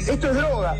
[0.00, 0.74] Esto es droga.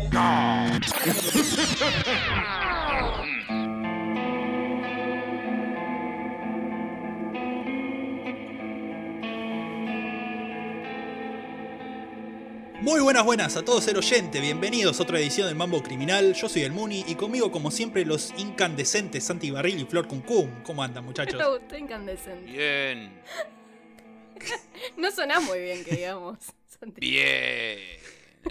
[12.81, 16.33] Muy buenas, buenas a todos el oyente, bienvenidos a otra edición del Mambo Criminal.
[16.33, 20.63] Yo soy el Muni y conmigo, como siempre, los incandescentes Santi Barril y Flor Cuncum.
[20.63, 21.37] ¿Cómo andan, muchachos?
[21.37, 22.51] Me gustó incandescente.
[22.51, 23.21] Bien.
[24.95, 26.37] No sonás muy bien, que digamos.
[26.79, 27.01] Santi.
[27.01, 27.79] Bien.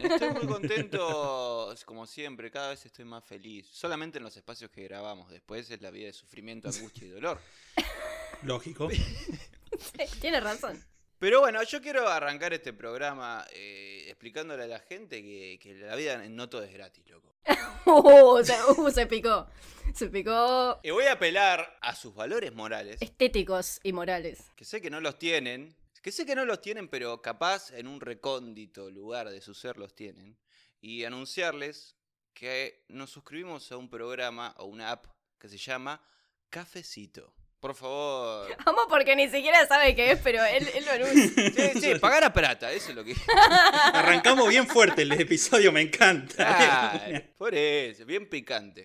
[0.02, 3.66] Estoy muy contento, como siempre, cada vez estoy más feliz.
[3.70, 7.41] Solamente en los espacios que grabamos, después es la vida de sufrimiento, angustia y dolor.
[8.42, 8.88] Lógico.
[10.20, 10.82] Tienes razón.
[11.18, 15.96] Pero bueno, yo quiero arrancar este programa eh, explicándole a la gente que, que la
[15.96, 17.32] vida no todo es gratis, loco.
[17.88, 19.46] Uh, se, uh, se picó.
[19.95, 20.80] Se picó.
[20.82, 24.40] Y voy a apelar a sus valores morales, Estéticos y morales.
[24.56, 25.73] que sé que no los tienen,
[26.06, 29.77] que sé que no los tienen, pero capaz en un recóndito lugar de su ser
[29.77, 30.38] los tienen,
[30.80, 31.96] y anunciarles
[32.32, 36.01] que nos suscribimos a un programa o una app que se llama
[36.49, 37.34] Cafecito.
[37.60, 38.49] Por favor.
[38.66, 41.51] Vamos porque ni siquiera sabe qué es, pero él, él lo anuncia.
[41.73, 43.15] Sí, sí, pagar a plata, eso es lo que.
[43.93, 47.01] Arrancamos bien fuerte el episodio, me encanta.
[47.38, 48.84] Por eso, bien picante.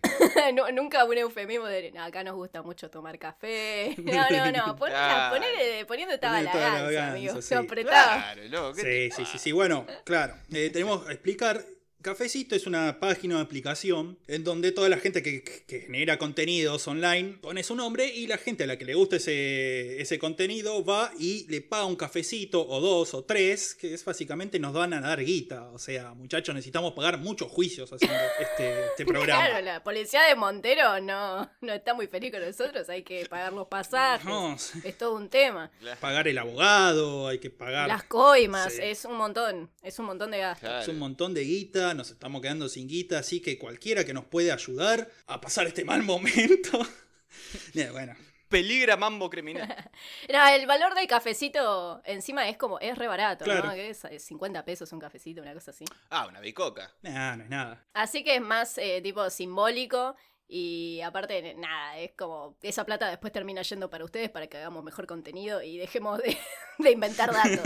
[0.53, 3.95] No, nunca un eufemismo de "No, acá nos gusta mucho tomar café.
[3.97, 4.75] No, no, no.
[4.75, 5.35] Pon, Claro.
[5.35, 7.41] ponele- poniendo toda Ponele la ganza, amigo.
[7.41, 7.53] sí.
[7.53, 8.13] Lo apretaba.
[8.33, 9.51] Claro, loco, ¿qué Sí, sí, sí, sí.
[9.51, 10.35] Bueno, claro.
[10.53, 11.63] eh, tenemos que explicar.
[12.01, 16.87] Cafecito es una página o aplicación en donde toda la gente que, que genera contenidos
[16.87, 20.83] online pone su nombre y la gente a la que le gusta ese, ese contenido
[20.83, 24.93] va y le paga un cafecito o dos o tres, que es básicamente nos van
[24.93, 25.69] a dar guita.
[25.71, 29.45] O sea, muchachos, necesitamos pagar muchos juicios haciendo este, este programa.
[29.47, 32.89] Claro, la policía de Montero no, no está muy feliz con nosotros.
[32.89, 34.25] Hay que pagar los pasajes.
[34.25, 34.55] No.
[34.83, 35.71] Es todo un tema.
[35.99, 37.87] pagar el abogado, hay que pagar.
[37.87, 38.81] Las coimas, Sí.
[38.83, 39.69] es un montón.
[39.83, 40.61] Es un montón de gastos.
[40.67, 40.81] Claro.
[40.81, 44.25] Es un montón de guita, nos estamos quedando sin guita, así que cualquiera que nos
[44.25, 46.81] puede ayudar a pasar este mal momento.
[47.73, 48.13] Eh, bueno,
[48.49, 49.73] Peligra mambo criminal.
[50.31, 53.67] No, el valor del cafecito encima es como, es re barato, Claro.
[53.69, 53.73] ¿no?
[53.73, 55.85] Que es eh, 50 pesos un cafecito, una cosa así.
[56.09, 56.91] Ah, una bicoca.
[57.01, 57.85] nada, no es nada.
[57.93, 60.15] Así que es más eh, tipo simbólico
[60.49, 64.83] y aparte, nada, es como, esa plata después termina yendo para ustedes para que hagamos
[64.83, 66.37] mejor contenido y dejemos de,
[66.79, 67.63] de inventar datos.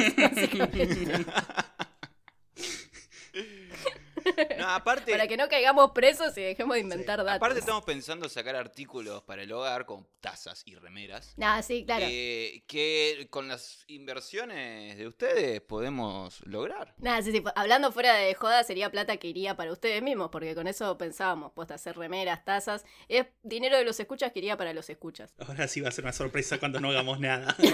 [4.57, 5.11] No, aparte.
[5.11, 7.35] Para que no caigamos presos y dejemos de inventar datos.
[7.35, 11.33] Aparte estamos pensando sacar artículos para el hogar con tazas y remeras.
[11.37, 12.05] Nada, sí, claro.
[12.07, 16.93] eh, que con las inversiones de ustedes podemos lograr.
[16.97, 20.55] Nada, sí, sí, hablando fuera de joda, sería plata que iría para ustedes mismos, porque
[20.55, 22.85] con eso pensábamos, posta, hacer remeras, tazas.
[23.07, 25.33] Es dinero de los escuchas que iría para los escuchas.
[25.37, 27.55] Ahora sí va a ser una sorpresa cuando no hagamos nada.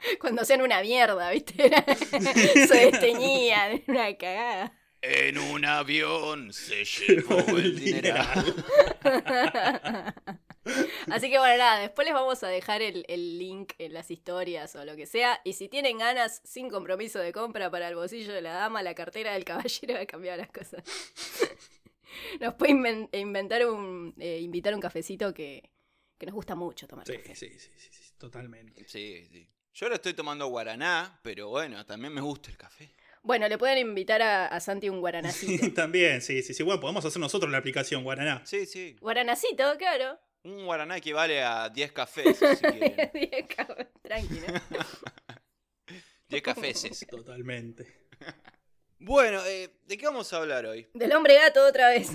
[0.20, 1.54] Cuando sean una mierda, ¿viste?
[2.66, 4.72] Se desteñían, una cagada.
[5.00, 8.16] En un avión se llevó el dinero.
[11.10, 14.74] Así que bueno, nada, después les vamos a dejar el, el link en las historias
[14.76, 15.40] o lo que sea.
[15.44, 18.94] Y si tienen ganas, sin compromiso de compra para el bolsillo de la dama, la
[18.94, 20.82] cartera del caballero, de cambiar las cosas.
[22.40, 25.70] Nos puede inven- inventar un, eh, invitar un cafecito que,
[26.18, 27.34] que nos gusta mucho tomar Sí, café.
[27.36, 28.84] sí, sí, sí, sí, totalmente.
[28.88, 29.48] Sí, sí.
[29.78, 32.90] Yo ahora estoy tomando guaraná, pero bueno, también me gusta el café.
[33.22, 35.72] Bueno, le pueden invitar a, a Santi un guaranacito.
[35.74, 36.64] También, sí, sí, sí.
[36.64, 38.42] Bueno, podemos hacer nosotros la aplicación Guaraná.
[38.44, 38.96] Sí, sí.
[39.00, 40.18] Guaranacito, claro.
[40.42, 43.10] Un guaraná equivale a 10 cafés, si quieren.
[43.14, 44.78] Bien, cabrón, Tranqui, ¿no?
[46.28, 47.06] 10 cafeses.
[47.08, 48.08] Totalmente.
[48.98, 50.88] Bueno, eh, ¿de qué vamos a hablar hoy?
[50.92, 52.10] Del hombre gato otra vez.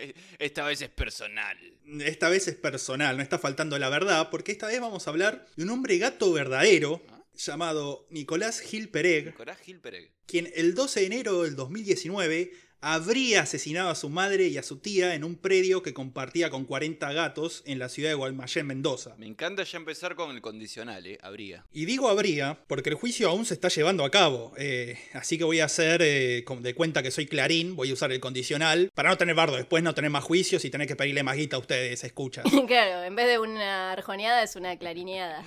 [0.38, 1.56] Esta vez es personal.
[2.00, 5.46] Esta vez es personal, no está faltando la verdad, porque esta vez vamos a hablar
[5.56, 7.02] de un hombre gato verdadero
[7.34, 10.10] llamado Nicolás Gil Pereg, Nicolás Gilpereg.
[10.26, 14.78] quien el 12 de enero del 2019 habría asesinado a su madre y a su
[14.78, 19.14] tía en un predio que compartía con 40 gatos en la ciudad de Guaymallén, Mendoza.
[19.18, 21.18] Me encanta ya empezar con el condicional, ¿eh?
[21.22, 21.64] Habría.
[21.72, 25.44] Y digo habría porque el juicio aún se está llevando a cabo, eh, así que
[25.44, 29.10] voy a hacer eh, de cuenta que soy Clarín, voy a usar el condicional para
[29.10, 31.60] no tener bardo, después no tener más juicios y tener que pedirle más guita a
[31.60, 32.44] ustedes, escuchas.
[32.66, 35.44] claro, en vez de una arjoneada es una clarineada.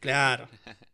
[0.00, 0.48] Claro,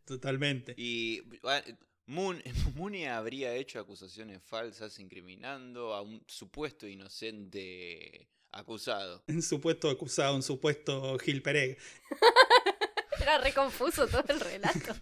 [0.04, 0.74] totalmente.
[0.76, 1.62] Y ah,
[2.10, 2.42] Moon,
[2.74, 9.22] Mooney habría hecho acusaciones falsas incriminando a un supuesto inocente acusado.
[9.28, 11.78] Un supuesto acusado, un supuesto Gil Pereg.
[13.20, 14.92] Era re confuso todo el relato.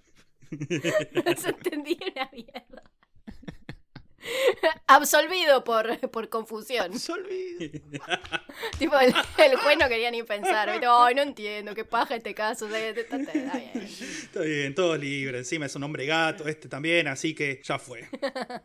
[0.51, 2.83] No se entendía una mierda.
[4.87, 6.99] Absolvido por, por confusión.
[6.99, 7.81] Se olvida.
[8.79, 10.69] tipo, el, el juez no quería ni pensar.
[10.71, 12.67] Ay, no entiendo, qué paja este caso.
[12.67, 13.85] o sea, está- está- está bien.
[13.85, 15.39] Está bien, todo libre.
[15.39, 18.09] Encima es un hombre gato, este también, así que ya fue.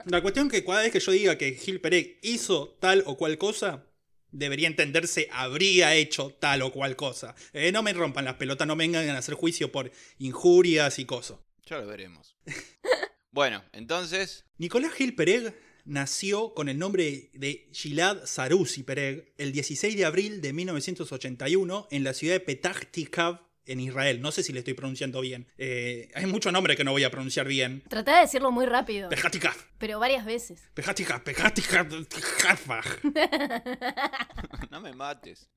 [0.05, 3.37] La cuestión que cada vez que yo diga que Gil Pereg hizo tal o cual
[3.37, 3.85] cosa,
[4.31, 7.35] debería entenderse habría hecho tal o cual cosa.
[7.53, 11.05] Eh, no me rompan las pelotas, no me vengan a hacer juicio por injurias y
[11.05, 11.37] cosas.
[11.65, 12.35] Ya lo veremos.
[13.33, 14.45] Bueno, entonces.
[14.59, 20.39] Nicolás Gil Pereg nació con el nombre de Gilad Sarusi Pereg el 16 de abril
[20.39, 24.21] de 1981 en la ciudad de Petah Tikva, en Israel.
[24.21, 25.47] No sé si le estoy pronunciando bien.
[25.57, 27.81] Eh, hay muchos nombres que no voy a pronunciar bien.
[27.89, 30.61] Tratá de decirlo muy rápido, Petah Tikva, pero varias veces.
[30.75, 32.83] Petah Tikva, Petah Tikva, Tikva.
[34.69, 35.49] No me mates.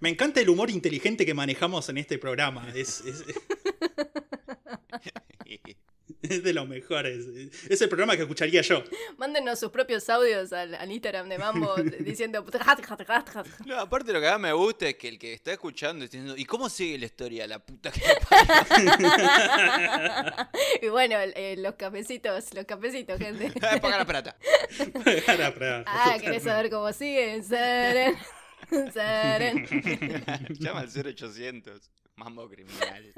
[0.00, 2.68] Me encanta el humor inteligente que manejamos en este programa.
[2.74, 3.24] Es, es-
[6.22, 7.26] es de los mejores.
[7.68, 8.82] Es el programa que escucharía yo.
[9.16, 12.44] Mándenos sus propios audios al, al Instagram de Mambo diciendo.
[13.66, 16.36] No, aparte lo que más me gusta es que el que está escuchando está diciendo,
[16.36, 17.46] ¿y cómo sigue la historia?
[17.46, 18.90] La puta que me parió?"
[20.82, 23.52] y bueno, eh, los cafecitos, los cafecitos, gente.
[23.62, 24.36] Ah, Paga la plata.
[25.26, 27.42] Para, para, Ah, ¿querés saber cómo sigue?
[27.42, 28.16] Saren,
[28.92, 29.66] saren.
[30.58, 31.90] Llama al 0800.
[32.16, 33.12] Mambo criminal.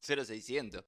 [0.00, 0.84] 0600.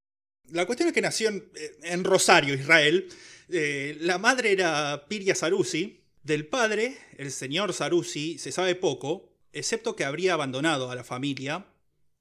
[0.50, 1.50] La cuestión es que nació en,
[1.82, 3.08] en Rosario, Israel.
[3.48, 6.00] Eh, la madre era Piria Sarusi.
[6.22, 11.66] Del padre, el señor Sarusi, se sabe poco, excepto que habría abandonado a la familia,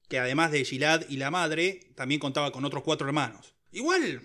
[0.09, 3.53] que además de Gilad y la madre, también contaba con otros cuatro hermanos.
[3.71, 4.21] Igual,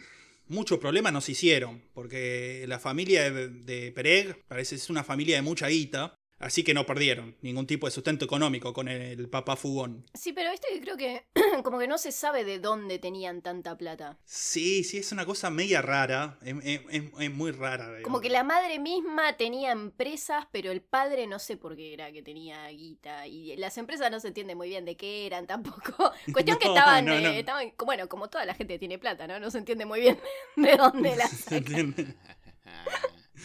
[0.48, 5.42] muchos problemas nos hicieron, porque la familia de, de Pereg parece es una familia de
[5.42, 10.04] mucha guita, así que no perdieron ningún tipo de sustento económico con el papá fugón.
[10.14, 11.24] Sí, pero viste que creo que
[11.64, 14.18] como que no se sabe de dónde tenían tanta plata.
[14.24, 16.38] Sí, sí, es una cosa media rara.
[16.42, 18.02] Es, es- es- es muy rara.
[18.02, 22.12] Como que la madre misma tenía empresas, pero el padre no sé por qué era
[22.12, 23.26] que tenía guita.
[23.26, 26.12] Y las empresas no se entiende muy bien de qué eran tampoco.
[26.32, 29.40] Cuestión que estaban, no, eh, estaban, bueno, como toda la gente tiene plata, ¿no?
[29.40, 30.18] No se entiende muy bien
[30.56, 31.56] de dónde la ¿Se saca.
[31.56, 32.14] entiende?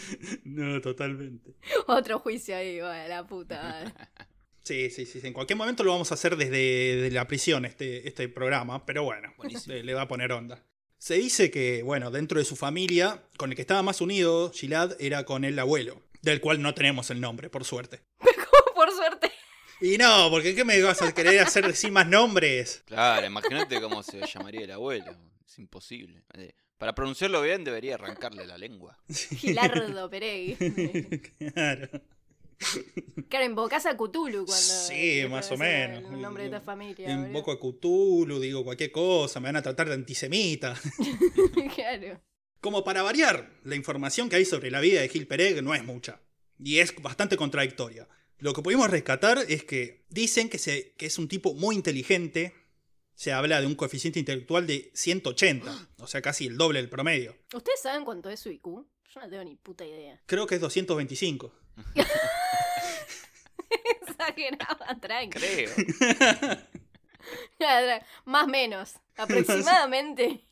[0.44, 1.56] No, totalmente.
[1.88, 3.94] Otro juicio ahí, bueno, la puta.
[4.64, 5.20] Sí, sí, sí.
[5.20, 5.26] sí.
[5.26, 8.86] En cualquier momento lo vamos a hacer desde de la prisión, este, este programa.
[8.86, 9.34] Pero bueno,
[9.66, 10.64] le, le va a poner onda.
[11.00, 14.96] Se dice que, bueno, dentro de su familia, con el que estaba más unido, Gilad,
[15.00, 16.04] era con el abuelo.
[16.22, 18.02] Del cual no tenemos el nombre, por suerte.
[18.76, 19.32] Por suerte.
[19.82, 22.84] Y no, porque ¿qué me vas a querer hacer decir más nombres?
[22.86, 25.16] Claro, imagínate cómo se llamaría el abuelo.
[25.44, 26.24] Es imposible.
[26.36, 28.98] Eh, Para pronunciarlo bien debería arrancarle la lengua.
[29.08, 30.58] Gilardo Peregui.
[31.54, 31.88] Claro.
[33.30, 34.54] Claro, invocás a Cthulhu cuando.
[34.54, 36.12] Sí, más o menos.
[36.12, 37.12] El nombre de esta familia.
[37.12, 40.76] Invoco a Cthulhu, digo cualquier cosa, me van a tratar de antisemita.
[41.76, 42.20] claro.
[42.60, 45.84] Como para variar, la información que hay sobre la vida de Gil Pereg no es
[45.84, 46.20] mucha.
[46.58, 48.08] Y es bastante contradictoria.
[48.40, 52.56] Lo que pudimos rescatar es que dicen que, se, que es un tipo muy inteligente.
[53.16, 57.38] Se habla de un coeficiente intelectual de 180, o sea, casi el doble del promedio.
[57.54, 58.66] ¿Ustedes saben cuánto es su IQ?
[58.66, 60.20] Yo no tengo ni puta idea.
[60.26, 61.54] Creo que es 225.
[64.02, 65.40] Exageraba, tranqui.
[65.40, 65.70] Creo.
[68.26, 68.94] Más o menos.
[69.18, 70.46] Aproximadamente.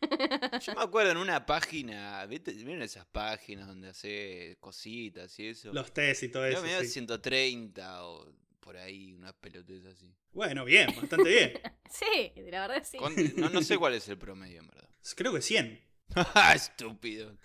[0.62, 2.52] Yo me acuerdo en una página, ¿viste?
[2.52, 5.72] ¿Vieron esas páginas donde hace cositas y eso?
[5.72, 6.62] Los test y todo Yo eso.
[6.62, 6.88] me dio sí.
[6.88, 8.26] 130 o
[8.66, 10.12] por ahí, unas pelotas así.
[10.32, 11.52] Bueno, bien, bastante bien.
[11.88, 12.98] Sí, la verdad sí.
[12.98, 14.88] ¿Cuánto- No, no sé cuál es el promedio, en verdad.
[15.16, 15.80] Creo que 100.
[16.54, 17.36] Estúpido.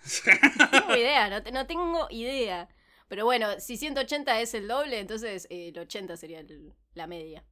[0.58, 2.68] No tengo idea, no, te- no tengo idea.
[3.06, 7.44] Pero bueno, si 180 es el doble, entonces eh, el 80 sería el- la media.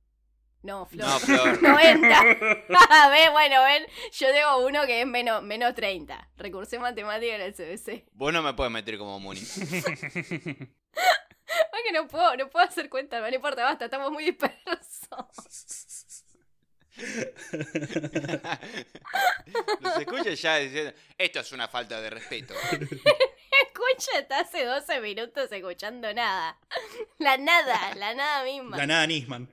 [0.63, 1.07] No, Flor.
[1.07, 1.63] No, Flor.
[1.63, 2.25] 90.
[2.25, 3.31] ¿Ves?
[3.33, 6.29] Bueno, ven, yo tengo uno que es menos, menos 30.
[6.37, 8.05] Recursé matemática en el CBC.
[8.15, 9.41] Vos no me puedes meter como Muni.
[11.85, 14.61] Que no puedo, no puedo hacer cuenta, no importa, basta, estamos muy dispersos.
[19.81, 22.55] Nos escucha ya diciendo, esto es una falta de respeto.
[22.71, 26.59] Escucha, está hace 12 minutos escuchando nada.
[27.19, 28.77] La nada, la nada misma.
[28.77, 29.49] La nada Nisman.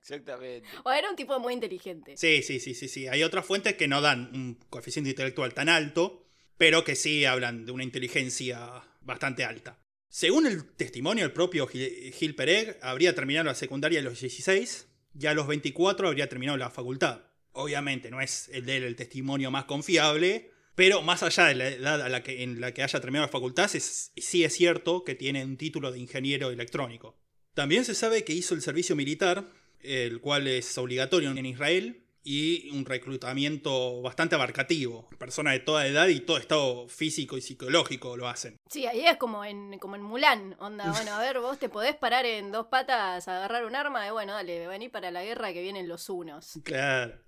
[0.00, 0.68] Exactamente.
[0.84, 2.16] O era un tipo muy inteligente.
[2.16, 3.06] Sí, sí, sí, sí, sí.
[3.08, 7.64] Hay otras fuentes que no dan un coeficiente intelectual tan alto, pero que sí hablan
[7.64, 9.78] de una inteligencia bastante alta.
[10.08, 14.88] Según el testimonio del propio Gil, Pereg, habría terminado la secundaria a los 16
[15.20, 17.22] y a los 24 habría terminado la facultad.
[17.52, 22.72] Obviamente no es el testimonio más confiable, pero más allá de la edad en la
[22.72, 27.18] que haya terminado la facultad, sí es cierto que tiene un título de ingeniero electrónico.
[27.54, 29.50] También se sabe que hizo el servicio militar,
[29.80, 35.08] el cual es obligatorio en Israel, y un reclutamiento bastante abarcativo.
[35.18, 38.56] Personas de toda edad y todo estado físico y psicológico lo hacen.
[38.70, 41.94] Sí, ahí es como en, como en Mulan, onda, bueno, a ver, vos te podés
[41.96, 45.52] parar en dos patas a agarrar un arma, y bueno, dale, vení para la guerra
[45.52, 46.58] que vienen los unos.
[46.64, 47.18] Claro.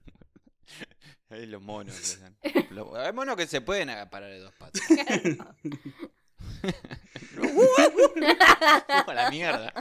[1.29, 2.19] Ahí los monos.
[2.71, 4.83] Los- hay monos que se pueden parar de dos patas.
[7.39, 9.73] ¡Uh, la mierda!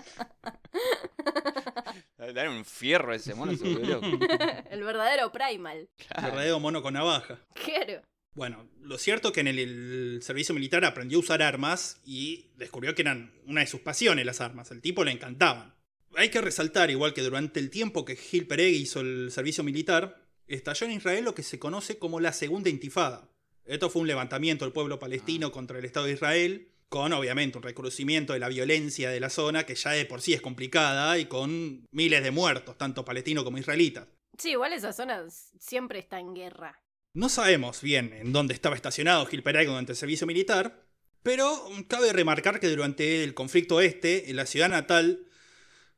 [2.17, 4.07] Dale un fierro a ese mono, se volvió loco.
[4.69, 5.89] El verdadero primal.
[5.97, 6.27] Claro.
[6.29, 7.39] Verdadero mono con navaja.
[7.53, 8.01] Claro.
[8.33, 12.51] Bueno, lo cierto es que en el, el servicio militar aprendió a usar armas y
[12.55, 14.71] descubrió que eran una de sus pasiones las armas.
[14.71, 15.75] El tipo le encantaban.
[16.15, 20.25] Hay que resaltar, igual que durante el tiempo que Gil Pereg hizo el servicio militar,
[20.47, 23.29] estalló en Israel lo que se conoce como la Segunda Intifada.
[23.65, 27.63] Esto fue un levantamiento del pueblo palestino contra el Estado de Israel, con obviamente un
[27.63, 31.25] reconocimiento de la violencia de la zona, que ya de por sí es complicada, y
[31.25, 34.07] con miles de muertos, tanto palestinos como israelitas.
[34.37, 36.81] Sí, igual esa zona siempre está en guerra.
[37.13, 40.85] No sabemos bien en dónde estaba estacionado Gil Peray durante el servicio militar,
[41.23, 45.27] pero cabe remarcar que durante el conflicto este, en la ciudad natal,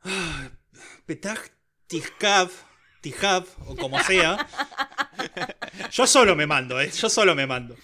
[0.02, 0.50] ah,
[1.06, 1.38] Petah
[1.88, 2.50] Tikhav,
[3.02, 4.48] Tijav, o como sea,
[5.92, 6.92] yo solo me mando, ¿eh?
[6.92, 7.76] yo solo me mando.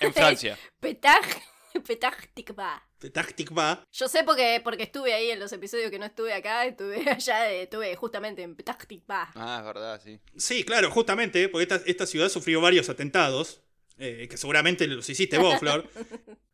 [0.00, 0.58] En Francia.
[0.80, 1.20] Petah,
[1.86, 2.82] Petah Tikva.
[3.34, 7.08] Tikva, Yo sé porque, porque estuve ahí en los episodios que no estuve acá, estuve
[7.10, 9.30] allá, eh, estuve justamente en Petah Tikva.
[9.34, 10.20] Ah, es verdad, sí.
[10.36, 13.62] sí, claro, justamente, porque esta, esta ciudad sufrió varios atentados,
[13.98, 15.88] eh, que seguramente los hiciste vos, Flor.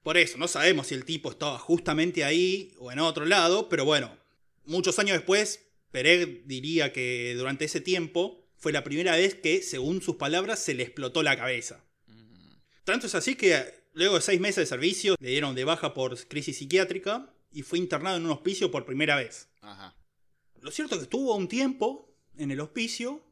[0.03, 3.85] Por eso, no sabemos si el tipo estaba justamente ahí o en otro lado, pero
[3.85, 4.17] bueno,
[4.65, 10.03] muchos años después, Pereg diría que durante ese tiempo fue la primera vez que, según
[10.03, 11.85] sus palabras, se le explotó la cabeza.
[12.09, 15.95] Mm, Tanto es así que luego de seis meses de servicio le dieron de baja
[15.95, 19.51] por crisis psiquiátrica y fue internado en un hospicio por primera vez.
[19.61, 19.95] Ajá.
[20.61, 23.23] Lo cierto es que estuvo un tiempo en el hospicio,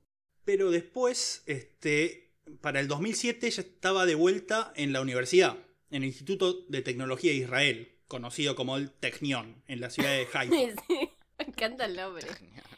[0.44, 5.58] pero después, este, para el 2007 ya estaba de vuelta en la universidad,
[5.90, 10.28] en el Instituto de Tecnología de Israel, conocido como el Technion, en la ciudad de
[10.32, 10.54] Haifa.
[10.54, 12.28] Sí, me encanta el nombre.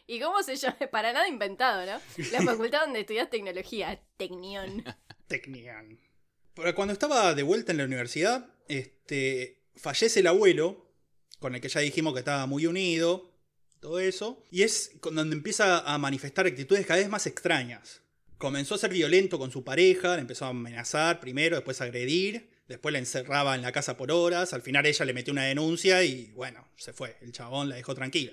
[0.06, 0.76] ¿Y cómo se llama?
[0.90, 2.00] Para nada inventado, ¿no?
[2.32, 4.84] La facultad donde estudias tecnología, Tecnión.
[5.26, 5.98] Technion.
[6.54, 10.90] Pero cuando estaba de vuelta en la universidad, este, fallece el abuelo,
[11.38, 13.32] con el que ya dijimos que estaba muy unido,
[13.80, 18.00] todo eso, y es con donde empieza a manifestar actitudes cada vez más extrañas.
[18.38, 22.50] Comenzó a ser violento con su pareja, le empezó a amenazar primero, después a agredir,
[22.68, 26.04] después la encerraba en la casa por horas, al final ella le metió una denuncia
[26.04, 28.32] y bueno, se fue, el chabón la dejó tranquila.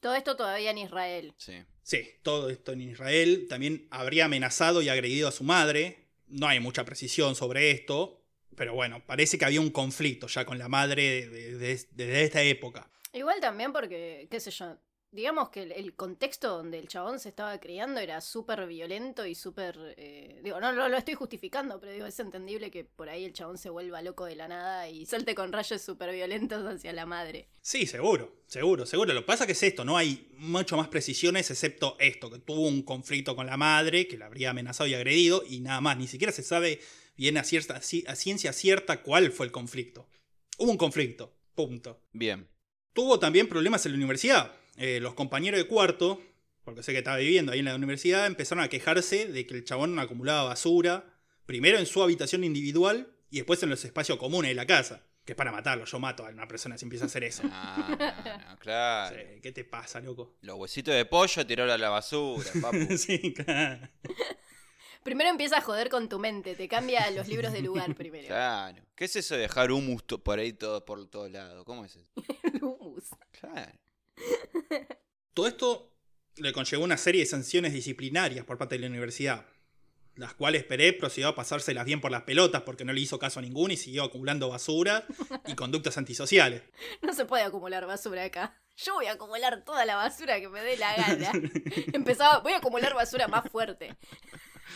[0.00, 1.34] Todo esto todavía en Israel.
[1.38, 1.62] Sí.
[1.82, 3.46] Sí, todo esto en Israel.
[3.48, 6.06] También habría amenazado y agredido a su madre.
[6.26, 8.20] No hay mucha precisión sobre esto,
[8.56, 12.42] pero bueno, parece que había un conflicto ya con la madre de- de- desde esta
[12.42, 12.90] época.
[13.12, 14.76] Igual también porque, qué sé yo,
[15.10, 19.34] digamos que el, el contexto donde el chabón se estaba criando era súper violento y
[19.34, 19.94] súper...
[19.96, 23.32] eh, digo, no, no lo estoy justificando, pero digo, es entendible que por ahí el
[23.32, 27.06] chabón se vuelva loco de la nada y salte con rayos súper violentos hacia la
[27.06, 27.48] madre.
[27.60, 29.12] Sí, seguro, seguro, seguro.
[29.14, 32.66] Lo que pasa que es esto, no hay mucho más precisiones excepto esto, que tuvo
[32.66, 35.96] un conflicto con la madre, que la habría amenazado y agredido, y nada más.
[35.96, 36.80] Ni siquiera se sabe
[37.16, 40.06] bien a, cierta, a ciencia cierta cuál fue el conflicto.
[40.58, 42.00] Hubo un conflicto, punto.
[42.12, 42.48] Bien.
[42.92, 44.52] Tuvo también problemas en la universidad.
[44.78, 46.22] Eh, los compañeros de cuarto,
[46.64, 49.64] porque sé que estaba viviendo ahí en la universidad, empezaron a quejarse de que el
[49.64, 51.04] chabón acumulaba basura,
[51.46, 55.02] primero en su habitación individual y después en los espacios comunes de la casa.
[55.24, 57.42] Que es para matarlo, yo mato a una persona si empieza a hacer eso.
[57.52, 59.16] Ah, no, no, claro.
[59.16, 60.36] Sí, ¿Qué te pasa, loco?
[60.42, 62.78] Los huesitos de pollo tiraron a la basura, papu.
[62.96, 63.88] sí, claro.
[65.02, 68.28] Primero empieza a joder con tu mente, te cambia los libros de lugar primero.
[68.28, 68.82] Claro.
[68.94, 71.64] ¿Qué es eso de dejar humus por ahí todo, por todos lados?
[71.64, 72.10] ¿Cómo es eso?
[72.42, 73.04] El humus.
[73.40, 73.72] Claro.
[75.34, 75.94] Todo esto
[76.36, 79.46] le conllevó una serie de sanciones disciplinarias por parte de la universidad,
[80.14, 83.38] las cuales Peré procedió a pasárselas bien por las pelotas porque no le hizo caso
[83.38, 85.06] a ninguno y siguió acumulando basura
[85.46, 86.62] y conductas antisociales.
[87.02, 88.60] No se puede acumular basura acá.
[88.76, 91.32] Yo voy a acumular toda la basura que me dé la gana.
[91.92, 93.96] Empezaba, voy a acumular basura más fuerte.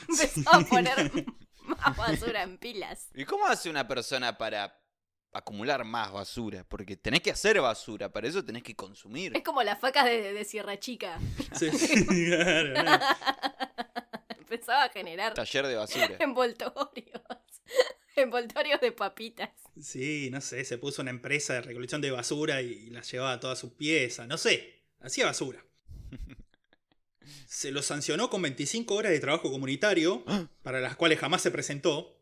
[0.08, 1.26] Empezaba a poner
[1.64, 3.08] más basura en pilas.
[3.14, 4.82] ¿Y cómo hace una persona para
[5.33, 6.65] acumular más basura?
[6.69, 9.37] Porque tenés que hacer basura, para eso tenés que consumir.
[9.37, 11.19] Es como las facas de, de Sierra Chica.
[11.55, 13.05] Sí, sí, claro, claro.
[14.39, 16.17] Empezaba a generar Taller de basura.
[16.21, 17.23] envoltorios.
[18.17, 19.51] Envoltorios de papitas.
[19.81, 23.41] Sí, no sé, se puso una empresa de recolección de basura y las llevaba a
[23.41, 25.65] todas sus piezas, no sé, hacía basura.
[27.47, 30.25] Se lo sancionó con 25 horas de trabajo comunitario,
[30.62, 32.19] para las cuales jamás se presentó.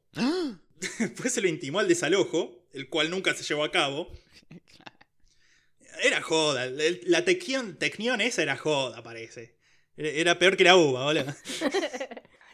[0.99, 4.13] Después se lo intimó al desalojo, el cual nunca se llevó a cabo.
[6.03, 9.59] Era joda, la tecnión, tecnión esa era joda, parece.
[9.97, 11.37] Era, era peor que la uva, hola.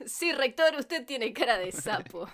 [0.07, 2.31] Sí, rector, usted tiene cara de sapo.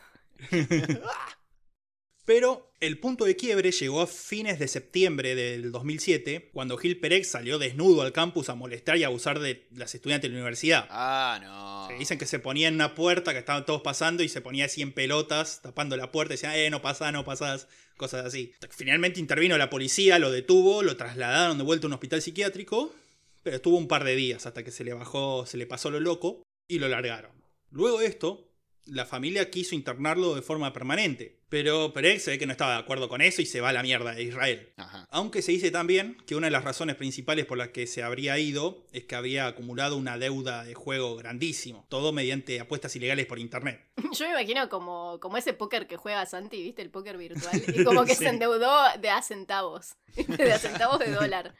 [2.24, 7.28] Pero el punto de quiebre llegó a fines de septiembre del 2007, cuando Gil Perex
[7.28, 10.86] salió desnudo al campus a molestar y abusar de las estudiantes de la universidad.
[10.90, 11.88] Ah, no.
[11.88, 14.66] Se dicen que se ponía en una puerta, que estaban todos pasando y se ponía
[14.66, 18.52] así en pelotas, tapando la puerta y decía, eh, no pasás, no pasás, cosas así.
[18.70, 22.94] Finalmente intervino la policía, lo detuvo, lo trasladaron de vuelta a un hospital psiquiátrico,
[23.42, 25.98] pero estuvo un par de días hasta que se le bajó, se le pasó lo
[25.98, 27.32] loco y lo largaron.
[27.70, 28.48] Luego de esto,
[28.86, 32.78] la familia quiso internarlo de forma permanente, pero Perex se ve que no estaba de
[32.78, 34.72] acuerdo con eso y se va a la mierda de Israel.
[34.78, 35.06] Ajá.
[35.10, 38.38] Aunque se dice también que una de las razones principales por las que se habría
[38.38, 43.38] ido es que había acumulado una deuda de juego grandísimo, todo mediante apuestas ilegales por
[43.38, 43.86] internet.
[44.14, 46.80] Yo me imagino como, como ese póker que juega Santi, ¿viste?
[46.80, 47.62] El póker virtual.
[47.76, 48.24] Y como que Sí.
[48.24, 49.96] se endeudó de a centavos.
[50.16, 51.54] De a centavos de dólar.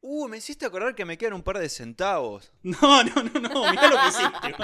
[0.00, 2.52] Uh, me hiciste acordar que me quedan un par de centavos.
[2.62, 4.54] No, no, no, no, mirá lo que hiciste.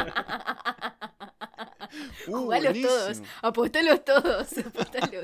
[2.27, 2.89] Uh, Jugalos buenísimo.
[2.89, 3.23] todos.
[3.43, 4.59] Apostalos todos.
[4.67, 5.23] Apostalos.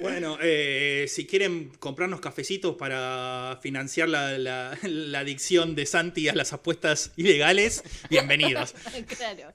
[0.00, 6.34] Bueno, eh, si quieren comprarnos cafecitos para financiar la, la- la adicción de Santi a
[6.34, 8.74] las apuestas ilegales, bienvenidos.
[9.16, 9.54] claro.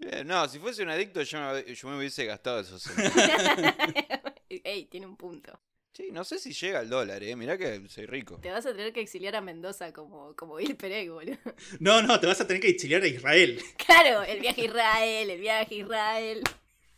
[0.00, 2.84] Eh, no, si fuese un adicto yo me, yo me hubiese gastado esos.
[4.48, 5.58] Ey, tiene un punto.
[5.92, 7.36] Sí, no sé si llega al dólar, eh.
[7.36, 8.38] Mirá que soy rico.
[8.40, 11.36] Te vas a tener que exiliar a Mendoza como, como Bill Pereg, boludo.
[11.80, 13.62] No, no, te vas a tener que exiliar a Israel.
[13.76, 16.42] Claro, el viaje a Israel, el viaje a Israel.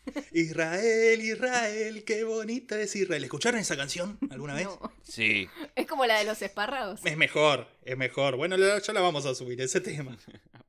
[0.33, 3.25] Israel, Israel, qué bonita es Israel.
[3.25, 4.67] ¿Escucharon esa canción alguna vez?
[4.67, 4.93] No.
[5.03, 5.49] Sí.
[5.75, 7.01] Es como la de los espárragos.
[7.05, 8.37] Es mejor, es mejor.
[8.37, 10.17] Bueno, ya la vamos a subir, ese tema.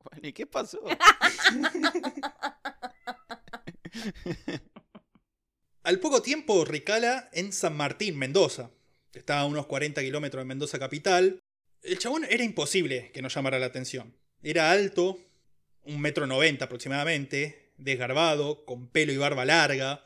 [0.03, 0.79] Bueno, ¿y qué pasó?
[5.85, 8.71] Al poco tiempo recala en San Martín, Mendoza.
[9.13, 11.39] Está a unos 40 kilómetros de Mendoza capital.
[11.83, 14.17] El chabón era imposible que nos llamara la atención.
[14.41, 15.19] Era alto,
[15.83, 20.03] un metro noventa aproximadamente, desgarbado, con pelo y barba larga.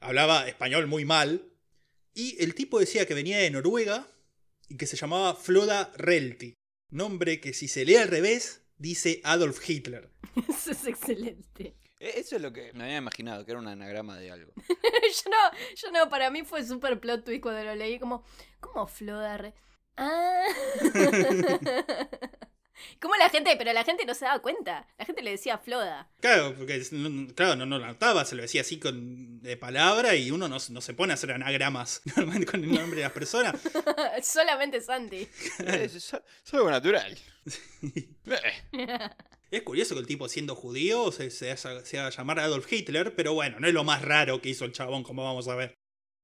[0.00, 1.50] Hablaba español muy mal.
[2.12, 4.06] Y el tipo decía que venía de Noruega
[4.68, 6.52] y que se llamaba Floda Relti.
[6.90, 10.10] Nombre que si se lee al revés dice Adolf Hitler.
[10.46, 11.74] Eso es excelente.
[12.06, 14.52] Eh, Eso es lo que me había imaginado, que era un anagrama de algo.
[14.66, 18.24] yo no, yo no, para mí fue súper plot twist cuando lo leí, como,
[18.60, 19.54] ¿cómo Flodar?
[19.96, 20.44] Ah.
[23.00, 23.54] ¿Cómo la gente?
[23.56, 24.86] Pero la gente no se daba cuenta.
[24.98, 26.08] La gente le decía Floda.
[26.20, 26.82] Claro, porque
[27.34, 30.56] claro, no, no lo notaba, se lo decía así con de palabra y uno no,
[30.70, 33.60] no se pone a hacer anagramas normalmente con el nombre de las personas.
[34.22, 35.28] Solamente Santi.
[35.66, 36.16] Es, es-
[36.52, 37.16] algo natural.
[37.82, 38.08] Eh,
[39.50, 43.32] Es curioso que el tipo siendo judío se, se, se haga llamar Adolf Hitler, pero
[43.32, 45.74] bueno, no es lo más raro que hizo el chabón, como vamos a ver.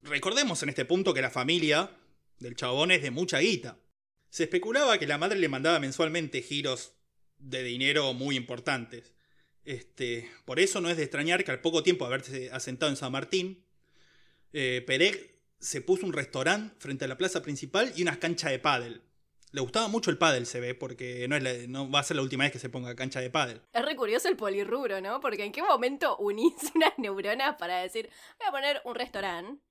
[0.01, 1.89] Recordemos en este punto que la familia
[2.39, 3.77] del chabón es de mucha guita.
[4.33, 6.93] Se especulaba que la madre le mandaba mensualmente giros
[7.37, 9.13] de dinero muy importantes.
[9.63, 12.95] Este, por eso no es de extrañar que al poco tiempo de haberse asentado en
[12.95, 13.63] San Martín,
[14.51, 14.83] eh,
[15.59, 19.03] se puso un restaurante frente a la plaza principal y unas canchas de pádel.
[19.51, 22.23] Le gustaba mucho el pádel, se ve, porque no, es no va a ser la
[22.23, 23.61] última vez que se ponga cancha de pádel.
[23.71, 25.19] Es re curioso el polirrubro, ¿no?
[25.19, 29.61] Porque en qué momento unís unas neuronas para decir, voy a poner un restaurante.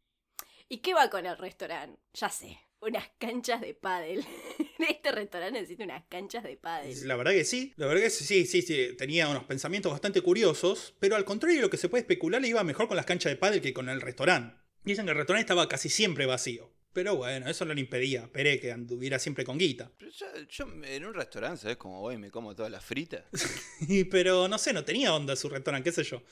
[0.69, 2.01] ¿Y qué va con el restaurante?
[2.15, 4.25] Ya sé, unas canchas de pádel.
[4.79, 6.97] Este restaurante necesita unas canchas de pádel.
[7.07, 10.95] La verdad que sí, la verdad que sí, sí, sí, tenía unos pensamientos bastante curiosos,
[10.99, 13.31] pero al contrario de lo que se puede especular, le iba mejor con las canchas
[13.31, 14.57] de pádel que con el restaurante.
[14.85, 16.72] Dicen que el restaurante estaba casi siempre vacío.
[16.93, 19.91] Pero bueno, eso no le impedía, Pere que anduviera siempre con guita.
[19.99, 22.17] pero yo, yo en un restaurante, ¿sabes cómo voy?
[22.17, 23.25] y Me como todas las fritas.
[24.11, 26.23] pero no sé, no tenía onda su restaurante, qué sé yo.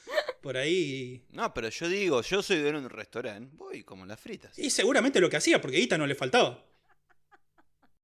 [0.43, 1.25] Por ahí...
[1.31, 4.59] No, pero yo digo, yo soy de un restaurante, voy como las fritas.
[4.59, 6.67] Y seguramente lo que hacía, porque guita no le faltaba.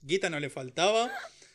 [0.00, 1.10] Guita no le faltaba.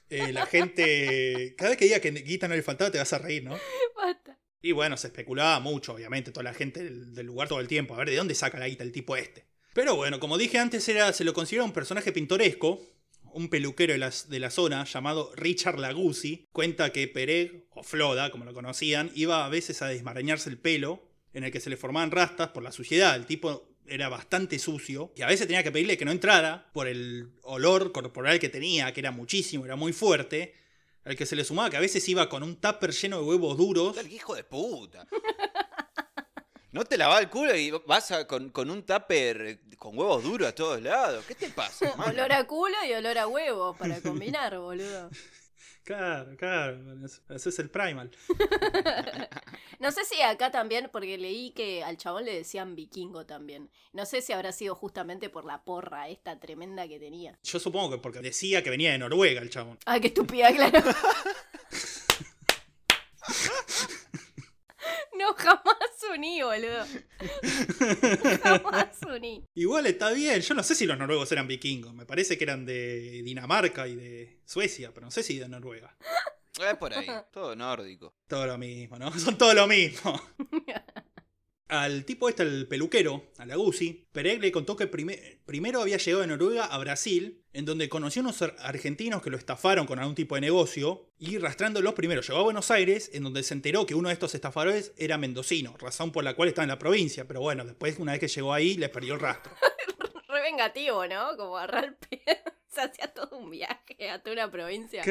[0.10, 1.56] eh, la gente...
[1.58, 3.58] Cada vez que diga que guita no le faltaba te vas a reír, ¿no?
[3.96, 4.38] Basta.
[4.62, 7.96] Y bueno, se especulaba mucho, obviamente, toda la gente del, del lugar todo el tiempo.
[7.96, 9.50] A ver, ¿de dónde saca la guita el tipo este?
[9.74, 12.82] Pero bueno, como dije antes, era, se lo considera un personaje pintoresco.
[13.34, 18.54] Un peluquero de, la zona llamado Richard Laguzzi cuenta que Pereg, o Floda, como lo
[18.54, 21.02] conocían, iba a veces a desmarañarse el pelo,
[21.34, 23.16] en el que se le formaban rastas por la suciedad.
[23.16, 26.88] El tipo era bastante sucio y a veces tenía que pedirle que no entrara por
[26.88, 30.56] el olor corporal que tenía, que era muchísimo, era muy fuerte.
[31.06, 33.58] Al que se le sumaba que a veces iba con un tupper lleno de huevos
[33.58, 33.98] duros.
[33.98, 35.08] Qué hijo de puta.
[36.72, 40.48] No te lavas el culo y vas a- con, con un tupper con huevos duros
[40.48, 41.26] a todos lados.
[41.26, 41.94] ¿Qué te pasa?
[42.08, 45.10] Olor a culo y olor a huevo para combinar, boludo.
[45.84, 46.78] Claro, claro.
[47.30, 48.12] Ese es el primal.
[49.80, 53.72] No sé si acá también, porque leí que al chabón le decían vikingo también.
[53.94, 57.36] No sé si habrá sido justamente por la porra esta tremenda que tenía.
[57.42, 59.80] Yo supongo que porque decía que venía de Noruega el chabón.
[59.88, 60.80] Ah, qué estúpida, claro.
[65.18, 65.61] No, jamás
[66.14, 66.86] uní, boludo.
[68.44, 69.46] Jamás uní.
[69.56, 72.66] Igual está bien, yo no sé si los noruegos eran vikingos, me parece que eran
[72.66, 75.96] de Dinamarca y de Suecia, pero no sé si de Noruega.
[76.60, 78.14] Es por ahí, todo nórdico.
[78.28, 79.12] Todo lo mismo, ¿no?
[79.20, 80.22] Son todo lo mismo.
[81.72, 85.96] Al tipo este, el peluquero, a la Guzzi, Pereg le contó que prime- primero había
[85.96, 89.98] llegado de Noruega a Brasil, en donde conoció unos ar- argentinos que lo estafaron con
[89.98, 93.86] algún tipo de negocio, y rastrándolos primero llegó a Buenos Aires, en donde se enteró
[93.86, 97.26] que uno de estos estafadores era mendocino, razón por la cual estaba en la provincia,
[97.26, 99.54] pero bueno, después una vez que llegó ahí, le perdió el rastro.
[100.28, 101.38] Re vengativo, ¿no?
[101.38, 101.98] Como agarrar.
[102.68, 105.04] Se hacía todo un viaje a toda una provincia.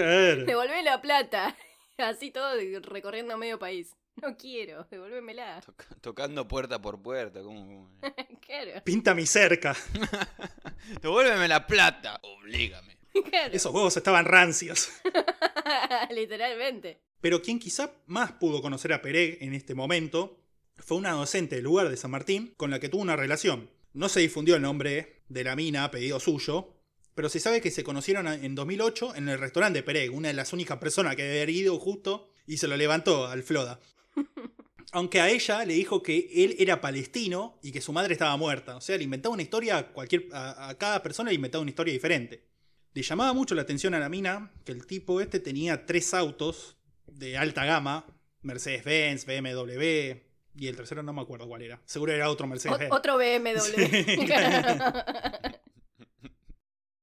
[0.45, 1.57] Devolvé la plata.
[1.97, 3.95] Así todo recorriendo medio país.
[4.23, 5.61] No quiero, devolvémela.
[5.63, 7.43] Toca- tocando puerta por puerta.
[7.43, 7.91] como-
[8.47, 9.77] Claro, Pinta mi cerca.
[11.03, 12.19] Devuélveme la plata.
[12.23, 12.99] Oblígame.
[13.31, 13.55] claro.
[13.55, 14.89] Esos huevos estaban rancios.
[16.11, 17.01] Literalmente.
[17.21, 20.41] Pero quien quizá más pudo conocer a Pereg en este momento
[20.79, 23.71] fue una docente del lugar de San Martín con la que tuvo una relación.
[23.93, 26.75] No se difundió el nombre de la mina a pedido suyo,
[27.15, 30.35] pero se sabe que se conocieron en 2008 en el restaurante de Pereg, una de
[30.35, 33.79] las únicas personas que había ido justo y se lo levantó al Floda.
[34.93, 38.77] Aunque a ella le dijo que él era palestino y que su madre estaba muerta.
[38.77, 41.71] O sea, le inventaba una historia, a, cualquier, a, a cada persona le inventaba una
[41.71, 42.49] historia diferente.
[42.93, 46.77] Le llamaba mucho la atención a la mina que el tipo este tenía tres autos
[47.07, 48.05] de alta gama,
[48.43, 50.17] Mercedes-Benz, BMW,
[50.57, 51.81] y el tercero no me acuerdo cuál era.
[51.85, 52.93] Seguro era otro Mercedes-Benz.
[52.93, 53.61] otro BMW.
[53.61, 53.77] Sí.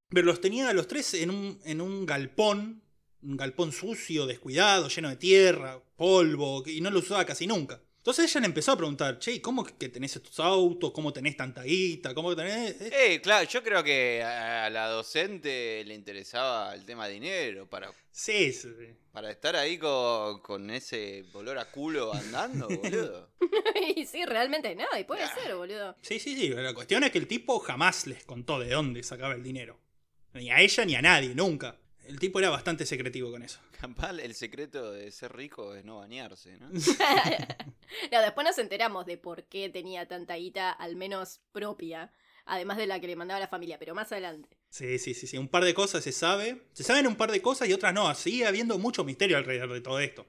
[0.09, 2.81] Pero los tenía a los tres en un, en un galpón,
[3.21, 7.81] un galpón sucio, descuidado, lleno de tierra, polvo, y no lo usaba casi nunca.
[7.97, 10.91] Entonces ella le empezó a preguntar, che, ¿cómo que tenés estos autos?
[10.93, 12.13] ¿Cómo tenés tanta guita?
[12.13, 12.77] ¿Cómo tenés...?
[12.79, 18.53] Eh, claro, yo creo que a la docente le interesaba el tema dinero para, Sí,
[18.53, 18.69] sí.
[19.11, 23.29] para estar ahí con, con ese olor a culo andando, boludo.
[23.97, 25.97] y sí, realmente no, y puede ser, boludo.
[26.01, 26.47] Sí, sí, sí.
[26.47, 29.81] La cuestión es que el tipo jamás les contó de dónde sacaba el dinero.
[30.33, 31.77] Ni a ella ni a nadie, nunca.
[32.07, 33.59] El tipo era bastante secretivo con eso.
[33.79, 36.69] Capaz el secreto de ser rico es no bañarse, ¿no?
[38.11, 42.11] No, después nos enteramos de por qué tenía tanta guita, al menos propia,
[42.45, 44.57] además de la que le mandaba la familia, pero más adelante.
[44.69, 45.37] Sí, sí, sí, sí.
[45.37, 46.63] Un par de cosas se sabe.
[46.73, 48.13] Se saben un par de cosas y otras no.
[48.13, 50.27] Sigue habiendo mucho misterio alrededor de todo esto.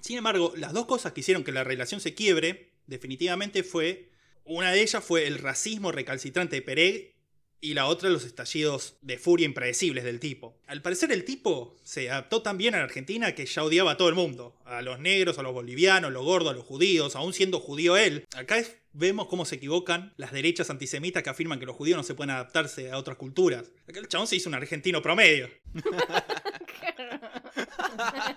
[0.00, 4.10] Sin embargo, las dos cosas que hicieron que la relación se quiebre, definitivamente fue.
[4.44, 7.17] Una de ellas fue el racismo recalcitrante de Pereg
[7.60, 10.56] y la otra los estallidos de furia impredecibles del tipo.
[10.66, 13.96] Al parecer el tipo se adaptó tan bien a la Argentina que ya odiaba a
[13.96, 14.56] todo el mundo.
[14.64, 17.96] A los negros, a los bolivianos, a los gordos, a los judíos, aún siendo judío
[17.96, 18.24] él.
[18.36, 22.02] Acá es- vemos cómo se equivocan las derechas antisemitas que afirman que los judíos no
[22.02, 23.70] se pueden adaptarse a otras culturas.
[23.88, 25.48] Acá el chabón se hizo un argentino promedio.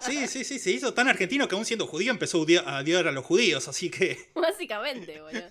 [0.01, 2.41] Sí, sí, sí, se hizo tan argentino que aún siendo judío empezó a
[2.79, 4.17] odiar, a los judíos, así que...
[4.33, 5.43] Básicamente, boludo.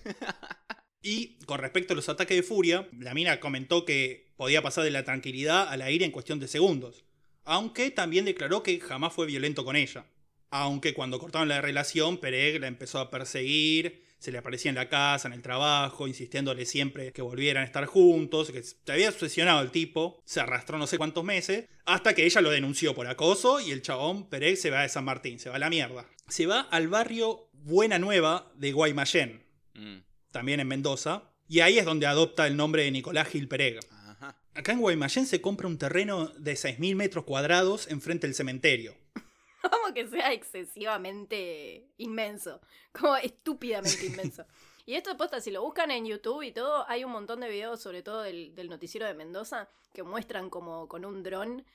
[1.01, 4.91] Y con respecto a los ataques de furia, la mina comentó que podía pasar de
[4.91, 7.03] la tranquilidad a la ira en cuestión de segundos.
[7.43, 10.05] Aunque también declaró que jamás fue violento con ella.
[10.51, 14.89] Aunque cuando cortaron la relación, Pereg la empezó a perseguir, se le aparecía en la
[14.89, 19.61] casa, en el trabajo, insistiéndole siempre que volvieran a estar juntos, que se había obsesionado
[19.61, 23.59] el tipo, se arrastró no sé cuántos meses, hasta que ella lo denunció por acoso
[23.59, 26.05] y el chabón Pereg se va de San Martín, se va a la mierda.
[26.27, 29.99] Se va al barrio Buena Nueva de Guaymallén, Mm.
[30.31, 33.79] También en Mendoza, y ahí es donde adopta el nombre de Nicolás Gil Pereg.
[33.91, 34.37] Ajá.
[34.53, 38.95] Acá en Guaymallén se compra un terreno de 6.000 metros cuadrados enfrente del cementerio.
[39.61, 42.61] Como que sea excesivamente inmenso.
[42.91, 44.45] Como estúpidamente inmenso.
[44.85, 47.81] Y esto posta, si lo buscan en YouTube y todo, hay un montón de videos,
[47.81, 51.65] sobre todo del, del noticiero de Mendoza, que muestran como con un dron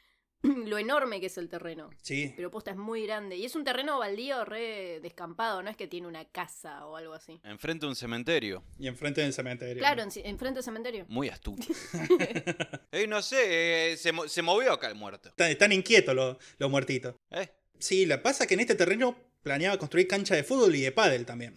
[0.43, 1.91] lo enorme que es el terreno.
[2.03, 2.33] Sí.
[2.37, 3.37] Pero posta es muy grande.
[3.37, 7.15] Y es un terreno baldío re descampado, no es que tiene una casa o algo
[7.15, 7.41] así.
[7.45, 8.63] Enfrente de un cementerio.
[8.79, 9.79] Y enfrente del cementerio.
[9.81, 11.05] Claro, en, enfrente del cementerio.
[11.09, 11.63] Muy astuto.
[12.93, 15.29] Eh, no sé, eh, se, mo- se movió acá el muerto.
[15.29, 17.15] Están, están inquietos los, los muertitos.
[17.31, 17.49] ¿Eh?
[17.79, 21.27] Sí, la pasa que en este terreno planeaba construir cancha de fútbol y de pádel
[21.27, 21.55] también.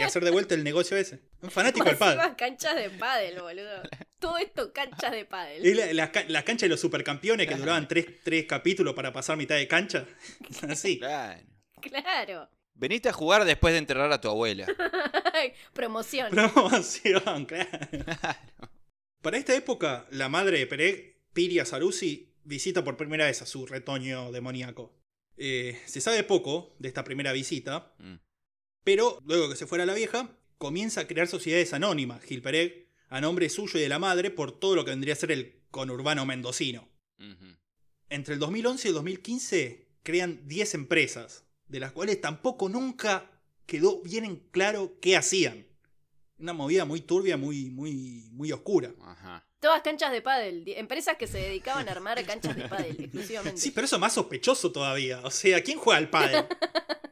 [0.00, 1.20] Quería hacer de vuelta el negocio ese.
[1.42, 2.36] Un fanático del pádel.
[2.36, 3.82] Canchas de pádel, boludo.
[4.18, 5.76] Todo esto canchas de Y pádel.
[5.76, 9.36] la- las ca- las canchas de los supercampeones que duraban tres, tres capítulos para pasar
[9.36, 10.06] mitad de cancha.
[10.68, 10.98] Así.
[10.98, 11.42] Claro.
[11.80, 12.48] Claro.
[12.74, 14.66] Veniste a jugar después de enterrar a tu abuela.
[15.74, 16.30] Promoción.
[16.30, 17.68] Promoción, claro.
[19.22, 23.66] Para esta época, la madre de Pereg, Piria Sarusi, visita por primera vez a su
[23.66, 24.94] retoño demoníaco.
[25.36, 28.14] Eh, se sabe poco de esta primera visita, Mm.
[28.84, 33.48] Pero luego que se fuera la vieja, comienza a crear sociedades anónimas, Gilpereg, a nombre
[33.48, 36.88] suyo y de la madre, por todo lo que vendría a ser el conurbano mendocino.
[38.08, 43.30] Entre el 2011 y el 2015 crean 10 empresas, de las cuales tampoco nunca
[43.66, 45.66] quedó bien en claro qué hacían.
[46.38, 48.92] Una movida muy turbia, muy, muy, muy oscura.
[49.02, 49.46] Ajá.
[49.60, 50.64] Todas canchas de pádel.
[50.68, 53.60] Empresas que se dedicaban a armar canchas de pádel exclusivamente.
[53.60, 55.20] Sí, pero eso es más sospechoso todavía.
[55.22, 56.46] O sea, ¿quién juega al pádel?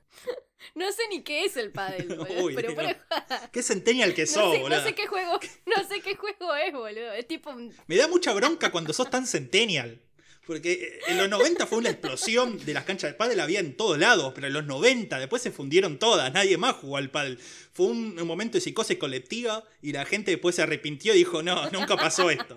[0.74, 2.44] No sé ni qué es el pádel, boludo.
[2.44, 2.82] Uy, pero no.
[3.52, 4.82] ¿Qué centennial que no, sos, no boludo?
[4.82, 7.12] sé qué juego, no sé qué juego es, boludo.
[7.12, 10.00] Es tipo un- Me da mucha bronca cuando sos tan centennial.
[10.46, 13.98] Porque en los 90 fue una explosión de las canchas de pádel, había en todos
[13.98, 17.38] lados, pero en los 90 después se fundieron todas, nadie más jugó al pádel.
[17.74, 21.42] Fue un, un momento de psicosis colectiva y la gente después se arrepintió y dijo,
[21.42, 22.56] no, nunca pasó esto.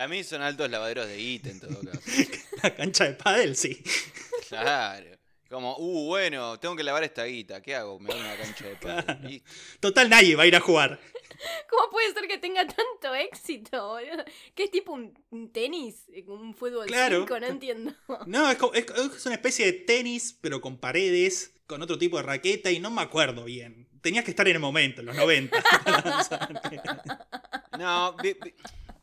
[0.00, 2.00] Para mí son altos lavaderos de guita en todo caso.
[2.62, 3.82] La cancha de pádel, sí.
[4.48, 5.10] Claro.
[5.50, 7.60] Como, uh, bueno, tengo que lavar esta guita.
[7.60, 8.00] ¿Qué hago?
[8.00, 9.42] Me voy a una cancha de pádel.
[9.78, 10.98] Total, nadie va a ir a jugar.
[11.68, 14.24] ¿Cómo puede ser que tenga tanto éxito, boludo?
[14.54, 17.18] Que es tipo un, tenis, un fútbol Claro.
[17.26, 17.92] 5, no entiendo.
[18.26, 18.86] No, es, es-
[19.16, 22.90] es una especie de tenis, pero con paredes, con otro tipo de raqueta, y no
[22.90, 23.86] me acuerdo bien.
[24.00, 25.62] Tenías que estar en el momento, en los 90.
[27.78, 28.54] No, vi- vi-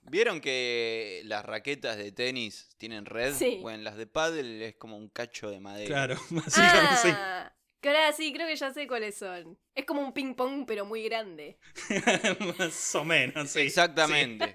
[0.09, 3.33] ¿vieron que las raquetas de tenis tienen red?
[3.33, 3.59] Sí.
[3.61, 5.87] Bueno, las de pádel es como un cacho de madera.
[5.87, 6.15] claro,
[6.47, 7.09] sí.
[7.13, 9.57] Ah, que ahora sí, creo que ya sé cuáles son.
[9.75, 11.59] Es como un ping pong, pero muy grande.
[12.57, 13.59] Más o menos, sí.
[13.61, 14.53] Exactamente.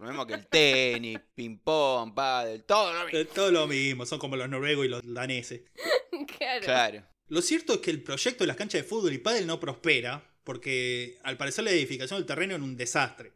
[0.00, 3.04] Lo mismo que el tenis, ping pong, pádel, todo lo Sí.
[3.06, 3.18] mismo.
[3.20, 5.62] Eh, Todo lo mismo, son como los noruegos y los daneses.
[6.36, 6.64] claro.
[6.64, 7.02] Claro.
[7.28, 10.22] Lo cierto es que el proyecto de las canchas de fútbol y pádel no prospera,
[10.44, 13.32] porque al parecer la edificación del terreno era un desastre.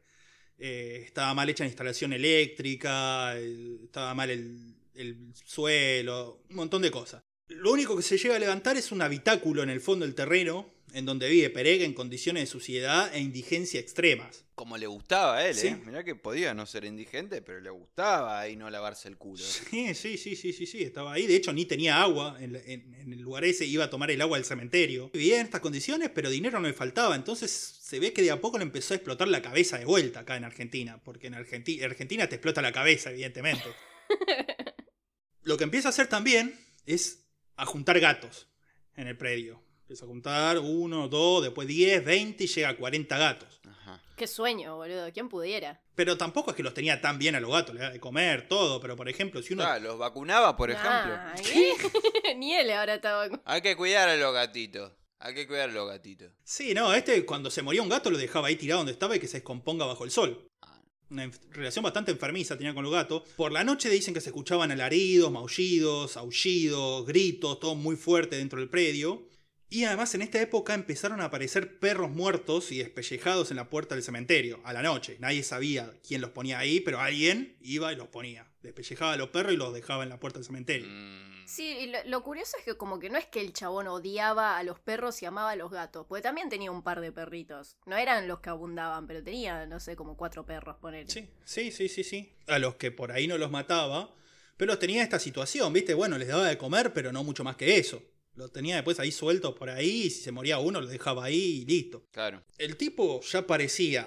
[0.62, 6.82] Eh, estaba mal hecha la instalación eléctrica, el- estaba mal el, el suelo, un montón
[6.82, 7.22] de cosas.
[7.48, 10.70] Lo único que se llega a levantar es un habitáculo en el fondo del terreno,
[10.94, 14.44] en donde vive Perega en condiciones de suciedad e indigencia extremas.
[14.54, 15.68] Como le gustaba a él, Sí.
[15.68, 15.80] ¿eh?
[15.86, 19.42] Mirá que podía no ser indigente, pero le gustaba ahí no lavarse el culo.
[19.42, 21.26] Sí, sí, sí, sí, sí, sí, estaba ahí.
[21.26, 24.10] De hecho, ni tenía agua en, la- en- en el lugar ese, iba a tomar
[24.10, 25.10] el agua del cementerio.
[25.14, 27.16] Vivía en estas condiciones, pero dinero no le faltaba.
[27.16, 30.20] Entonces se ve que de a poco le empezó a explotar la cabeza de vuelta
[30.20, 31.00] acá en Argentina.
[31.02, 33.64] Porque en Argenti- Argentina te explota la cabeza, evidentemente.
[35.42, 36.54] Lo que empieza a hacer también
[36.86, 37.24] es
[37.56, 38.48] a juntar gatos
[38.96, 39.62] en el predio.
[39.90, 43.60] Empieza a juntar uno, dos, después 10, 20 y llega a 40 gatos.
[43.68, 44.00] Ajá.
[44.16, 45.12] Qué sueño, boludo.
[45.12, 45.80] ¿Quién pudiera?
[45.96, 48.46] Pero tampoco es que los tenía tan bien a los gatos, le da de comer,
[48.46, 48.80] todo.
[48.80, 51.12] Pero por ejemplo, si uno Ah, los vacunaba, por ejemplo.
[51.12, 52.36] Ah, ¿eh?
[52.36, 53.26] Ni él ahora estaba.
[53.44, 54.92] Hay que cuidar a los gatitos.
[55.18, 56.30] Hay que cuidar a los gatitos.
[56.44, 59.18] Sí, no, este cuando se moría un gato lo dejaba ahí tirado donde estaba y
[59.18, 60.46] que se descomponga bajo el sol.
[60.62, 60.80] Ah.
[61.10, 63.22] Una relación bastante enfermiza tenía con los gatos.
[63.34, 68.60] Por la noche dicen que se escuchaban alaridos, maullidos, aullidos, gritos, todo muy fuerte dentro
[68.60, 69.28] del predio.
[69.72, 73.94] Y además en esta época empezaron a aparecer perros muertos y despellejados en la puerta
[73.94, 75.16] del cementerio, a la noche.
[75.20, 78.48] Nadie sabía quién los ponía ahí, pero alguien iba y los ponía.
[78.62, 80.88] Despellejaba a los perros y los dejaba en la puerta del cementerio.
[80.88, 81.46] Mm.
[81.46, 84.56] Sí, y lo, lo curioso es que como que no es que el chabón odiaba
[84.58, 87.76] a los perros y amaba a los gatos, porque también tenía un par de perritos.
[87.86, 91.08] No eran los que abundaban, pero tenía, no sé, como cuatro perros, poner.
[91.10, 92.32] Sí, sí, sí, sí, sí.
[92.48, 94.14] A los que por ahí no los mataba,
[94.56, 95.94] pero tenía esta situación, ¿viste?
[95.94, 98.02] Bueno, les daba de comer, pero no mucho más que eso.
[98.34, 101.62] Los tenía después ahí sueltos por ahí, y si se moría uno, lo dejaba ahí
[101.62, 102.06] y listo.
[102.12, 102.42] Claro.
[102.58, 104.06] El tipo ya parecía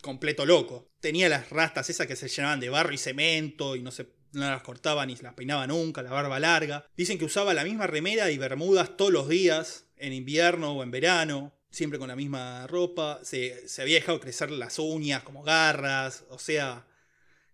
[0.00, 0.90] completo loco.
[1.00, 4.42] Tenía las rastas esas que se llenaban de barro y cemento y no se no
[4.42, 6.86] las cortaba ni se las peinaba nunca, la barba larga.
[6.96, 10.90] Dicen que usaba la misma remera y bermudas todos los días, en invierno o en
[10.90, 13.20] verano, siempre con la misma ropa.
[13.22, 16.86] Se, se había dejado crecer las uñas como garras, o sea,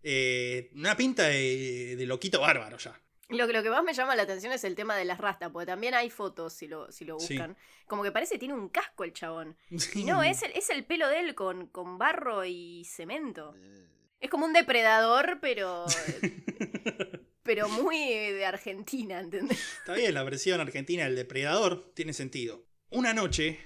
[0.02, 3.00] eh, una pinta de, de loquito bárbaro ya.
[3.30, 5.50] Lo, que- lo que más me llama la atención es el tema de las rastas,
[5.50, 7.34] porque también hay fotos, si lo, si lo Sí.
[7.34, 7.56] buscan.
[7.86, 9.56] Como que parece que tiene un casco el chabón.
[9.78, 10.00] Sí.
[10.02, 13.54] Y no, es el, es el pelo de él con, con barro y cemento.
[13.56, 13.86] Eh,
[14.20, 15.84] Es como un depredador, pero.
[17.42, 19.58] pero muy de Argentina, ¿entendés?
[19.80, 22.64] Está bien, la versión argentina del depredador tiene sentido.
[22.90, 23.58] Una noche,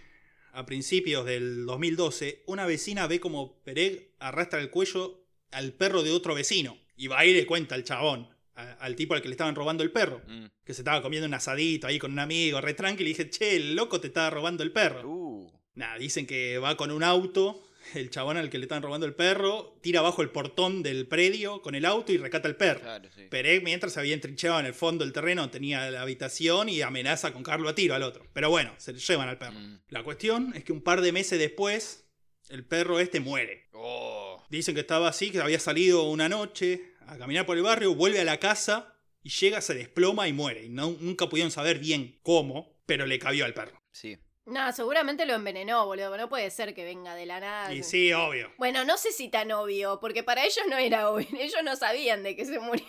[0.53, 6.11] a principios del 2012, una vecina ve como Pereg arrastra el cuello al perro de
[6.11, 6.77] otro vecino.
[6.97, 9.83] Y va y le cuenta al chabón, a- al tipo al que le estaban robando
[9.83, 10.23] el perro.
[10.27, 10.47] mm.
[10.64, 13.09] Que se estaba comiendo un asadito ahí con un amigo, re tranquilo.
[13.09, 15.09] Y dije, che, el loco te estaba robando el perro.
[15.09, 17.62] Uh, Nada, dicen que va con un auto,
[17.94, 21.62] el chabón al que le están robando el perro, tira abajo el portón del predio
[21.62, 22.81] con el auto y rescata el perro.
[22.81, 23.23] claro, sí.
[23.31, 27.33] Perec, mientras se había entrinchado en el fondo del terreno, tenía la habitación y amenaza
[27.33, 28.27] con Carlo a tiro al otro.
[28.33, 29.59] Pero bueno, se le llevan al perro.
[29.59, 29.79] Mm.
[29.90, 32.05] La cuestión es que un par de meses después,
[32.49, 33.68] el perro este muere.
[33.73, 37.94] Oh, Dicen que estaba así, que había salido una noche a caminar por el barrio,
[37.94, 40.64] vuelve a la casa y llega, se desploma y muere.
[40.64, 43.83] Y no, nunca pudieron saber bien cómo, pero le cabió al perro.
[43.90, 44.18] Sí.
[44.47, 46.16] No, seguramente lo envenenó, boludo.
[46.16, 47.75] No puede ser que venga de la nada.
[47.75, 48.51] Y sí, obvio.
[48.57, 51.27] Bueno, no sé si tan obvio, porque para ellos no era obvio.
[51.38, 52.87] Ellos no sabían de que se moría.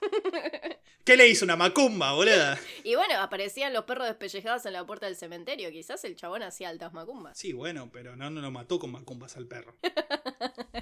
[1.04, 2.58] ¿Qué le hizo una macumba, boluda?
[2.84, 5.70] Y bueno, aparecían los perros despellejados en la puerta del cementerio.
[5.70, 7.36] Quizás el chabón hacía altas macumbas.
[7.36, 9.76] Sí, bueno, pero no, no lo mató con macumbas al perro.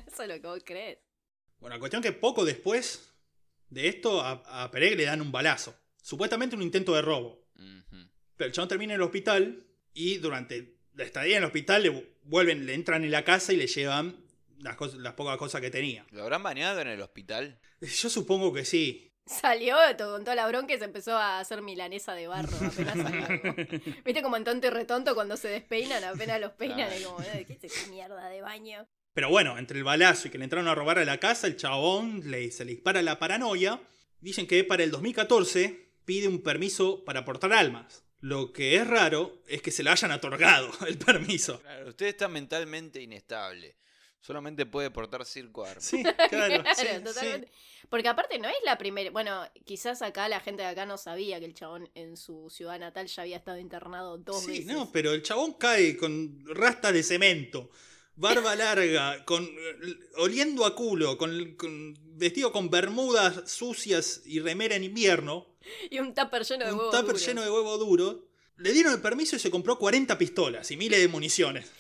[0.07, 0.99] Eso es lo que vos crees.
[1.63, 3.09] Bueno, la cuestión que poco después
[3.69, 5.75] de esto a, a Pereg le dan un balazo.
[6.03, 7.47] Supuestamente un intento de robo.
[8.37, 12.17] Pero el chabón termina en el hospital y durante la estadía en el hospital le
[12.25, 14.17] vuelven, le entran en la casa y le llevan
[14.59, 16.05] las, cosas- las pocas cosas que tenía.
[16.11, 17.61] ¿Lo habrán bañado en el hospital?
[17.81, 19.09] Yo supongo que sí.
[19.25, 23.55] Salió con toda la bronca y se empezó a hacer milanesa de barro apenas salió.
[24.05, 26.03] ¿Viste como en tonto y retonto cuando se despeinan?
[26.03, 28.89] Apenas los peinan y como, "Eh, ¿qué es mierda de baño?
[29.15, 31.57] Pero bueno, entre el balazo y que le entraron a robar a la casa, el
[31.57, 33.81] chabón le, se le dispara la paranoia.
[34.21, 38.05] Dicen que para el 2014 pide un permiso para portar almas.
[38.21, 41.61] Lo que es raro es que se le hayan otorgado el permiso.
[41.61, 43.77] Claro, usted está mentalmente inestable.
[44.21, 45.85] Solamente puede portar circo armas.
[45.85, 46.63] Sí, claro.
[46.63, 47.03] Claro, sí, sí.
[47.05, 47.51] totalmente.
[47.91, 49.11] Porque aparte no es la primera.
[49.11, 52.79] Bueno, quizás acá la gente de acá no sabía que el chabón en su ciudad
[52.79, 54.67] natal ya había estado internado dos Sí, veces.
[54.67, 57.71] no, pero el chabón cae con rastas de cemento,
[58.17, 59.49] barba larga, con
[60.17, 65.47] oliendo a culo, con, con- vestido con bermudas sucias y remera en invierno,
[65.91, 66.93] Y un tupper lleno de un huevos.
[66.95, 67.27] tupper duros.
[67.27, 68.29] lleno de huevo duro.
[68.59, 71.73] Le dieron el permiso y se compró 40 pistolas y miles de municiones.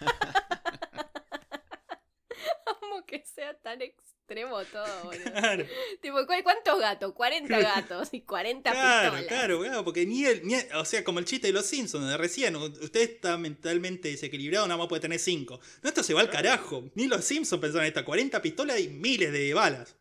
[2.80, 3.82] Como que sea tan
[4.30, 5.24] extremo todo, boludo.
[5.32, 5.66] Claro,
[6.00, 7.12] tipo, ¿cu- ¿cuántos gatos?
[7.14, 9.26] 40 gatos y 40 claro, pistolas.
[9.26, 10.42] claro, claro, porque ni él-
[10.74, 14.78] o sea, como el chiste de los Simpsons de recién, usted está mentalmente desequilibrado, nada
[14.78, 15.60] más puede tener 5.
[15.82, 16.90] No, esto se va al carajo.
[16.94, 19.96] Ni los Simpsons pensaron en esta 40 pistolas y miles de balas.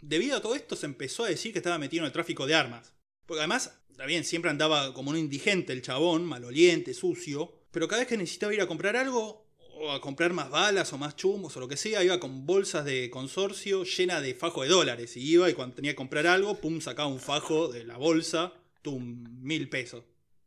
[0.00, 2.54] Debido a todo esto se empezó a decir que estaba metido en el tráfico de
[2.54, 2.92] armas.
[3.26, 7.52] Porque además, también siempre andaba como un indigente el chabón, maloliente, sucio.
[7.70, 9.41] Pero cada vez que necesitaba ir a comprar algo,
[9.82, 12.84] o a comprar más balas o más chumos o lo que sea, iba con bolsas
[12.84, 15.16] de consorcio llena de fajo de dólares.
[15.16, 18.52] Y iba y cuando tenía que comprar algo, pum, sacaba un fajo de la bolsa,
[18.80, 20.04] tum, mil pesos.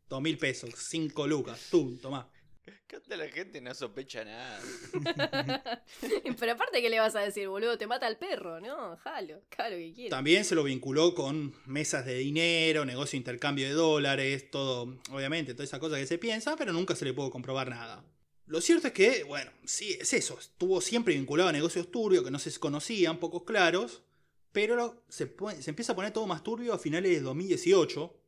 [0.07, 2.29] Dos mil pesos, cinco lucas, tum, tomá.
[2.65, 4.61] Acá la gente no sospecha nada.
[6.39, 7.77] Pero aparte, ¿qué le vas a decir, boludo?
[7.77, 8.95] Te mata el perro, ¿no?
[8.97, 10.09] Jalo, claro que quiere.
[10.11, 15.53] También se lo vinculó con mesas de dinero, negocio de intercambio de dólares, todo, obviamente,
[15.53, 18.05] toda esa cosa que se piensa, pero nunca se le pudo comprobar nada.
[18.47, 22.31] Lo cierto es que, bueno, sí, es eso, estuvo siempre vinculado a negocios turbios que
[22.31, 24.03] no se conocían, pocos claros,
[24.51, 28.21] pero se, se empieza a poner todo más turbio a finales de 2018,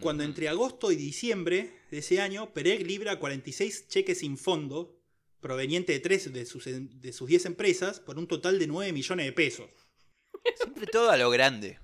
[0.00, 4.98] cuando entre agosto y diciembre de ese año, Pereg libra 46 cheques sin fondo,
[5.40, 9.26] provenientes de tres de sus, de sus 10 empresas, por un total de 9 millones
[9.26, 9.70] de pesos.
[10.56, 11.78] Siempre todo a lo grande.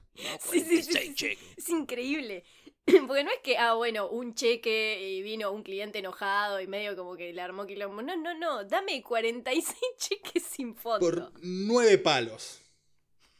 [0.51, 1.15] Sí, sí, sí, 46 sí.
[1.15, 1.39] cheques.
[1.57, 2.45] Es increíble.
[3.07, 6.97] Porque no es que, ah, bueno, un cheque y vino un cliente enojado y medio
[6.97, 8.03] como que le armó quilombo.
[8.03, 8.65] No, no, no.
[8.65, 11.01] Dame 46 cheques sin fondo.
[11.01, 12.61] Por 9 palos.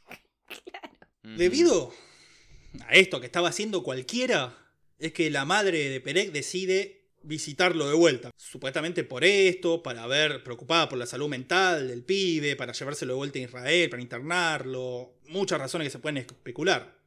[1.25, 1.37] Ujú.
[1.37, 1.93] Debido
[2.87, 4.57] a esto que estaba haciendo cualquiera,
[4.99, 8.31] es que la madre de Perec decide visitarlo de vuelta.
[8.37, 13.17] Supuestamente por esto, para ver, preocupada por la salud mental del pibe, para llevárselo de
[13.17, 15.15] vuelta a Israel, para internarlo.
[15.27, 16.98] Muchas razones que se pueden especular.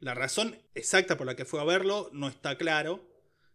[0.00, 3.06] La razón exacta por la que fue a verlo no está claro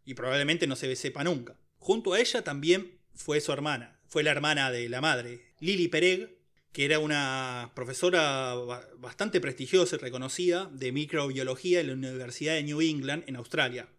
[0.06, 1.58] y probablemente no se sepa nunca.
[1.78, 6.38] Junto a ella también fue su hermana, fue la hermana de la madre, Lily Pereg,
[6.72, 12.64] que era una profesora ba- bastante prestigiosa y reconocida de microbiología en la Universidad de
[12.64, 13.90] New England en Australia.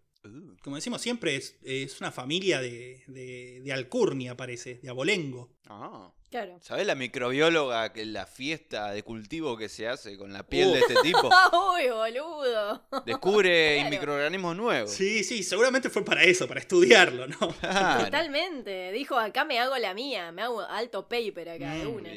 [0.63, 5.57] Como decimos siempre, es, es una familia de, de, de alcurnia, parece, de abolengo.
[5.67, 6.13] ah.
[6.37, 6.59] Claro.
[6.61, 10.73] ¿Sabés la microbióloga que la fiesta de cultivo que se hace con la piel Uh.
[10.75, 11.31] de este tipo?
[11.75, 12.83] ¡Uy, boludo!
[13.07, 13.91] Descubre Claro.
[13.91, 14.91] microorganismos nuevos.
[14.91, 17.39] Sí, sí, seguramente fue para eso, para estudiarlo, ¿no?
[17.61, 18.05] Claro.
[18.05, 18.93] Totalmente.
[18.93, 20.31] Dijo, acá me hago la mía.
[20.31, 22.11] Me hago alto paper acá de Mm, una.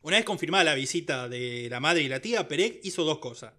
[0.00, 3.52] Una vez confirmada la visita de la madre y la tía, Perec hizo dos cosas.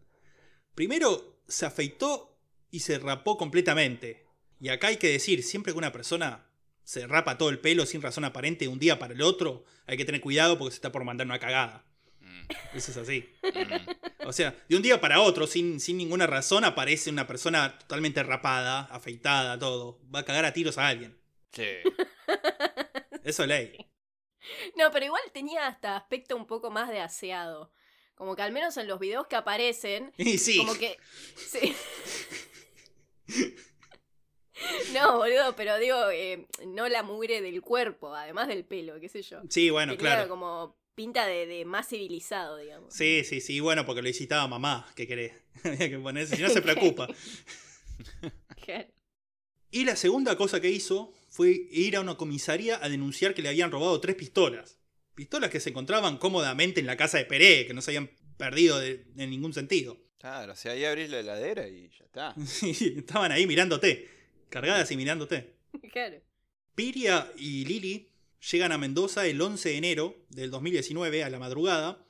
[0.76, 2.38] Primero, se afeitó
[2.70, 4.26] y se rapó completamente.
[4.60, 6.49] Y acá hay que decir, siempre que una persona
[6.90, 9.96] se rapa todo el pelo sin razón aparente de un día para el otro, hay
[9.96, 11.86] que tener cuidado porque se está por mandar una cagada.
[12.20, 12.42] Mm,
[12.74, 13.30] Eso es así.
[13.44, 14.26] mm.
[14.28, 18.24] O sea, de un día para otro, sin, sin ninguna razón, aparece una persona totalmente
[18.24, 20.00] rapada, afeitada, todo.
[20.14, 21.16] Va a cagar a tiros a alguien.
[21.52, 21.64] Sí.
[23.24, 23.88] Eso es ley.
[24.76, 27.72] No, pero igual tenía hasta aspecto un poco más de aseado.
[28.16, 30.58] Como que al menos en los videos que aparecen, Y sí.
[30.58, 30.98] como que.
[31.36, 31.76] Sí.
[34.94, 39.22] No, boludo, pero digo, eh, no la mugre del cuerpo, además del pelo, qué sé
[39.22, 39.42] yo.
[39.50, 40.30] Sí, bueno, Tenía claro.
[40.30, 42.94] como pinta de, de más civilizado, digamos.
[42.94, 45.34] Sí, sí, sí, bueno, porque lo visitaba mamá, ¿qué querés?
[45.64, 47.08] Había que ponerse, si no se preocupa.
[49.72, 53.50] Y la segunda cosa que hizo fue ir a una comisaría a denunciar que le
[53.50, 54.80] habían robado tres pistolas.
[55.16, 58.80] Pistolas que se encontraban cómodamente en la casa de Peré, que no se habían perdido
[58.80, 59.98] de- en ningún sentido.
[60.18, 62.36] Claro, o sea, ahí abrís la heladera y ya está.
[62.46, 64.08] Sí, Estaban ahí mirándote,
[64.50, 65.58] cargadas y mirándote.
[65.92, 66.22] Claro.
[66.76, 68.10] Piria y Lili
[68.52, 72.06] llegan a Mendoza el 11 de enero del 2019 a la madrugada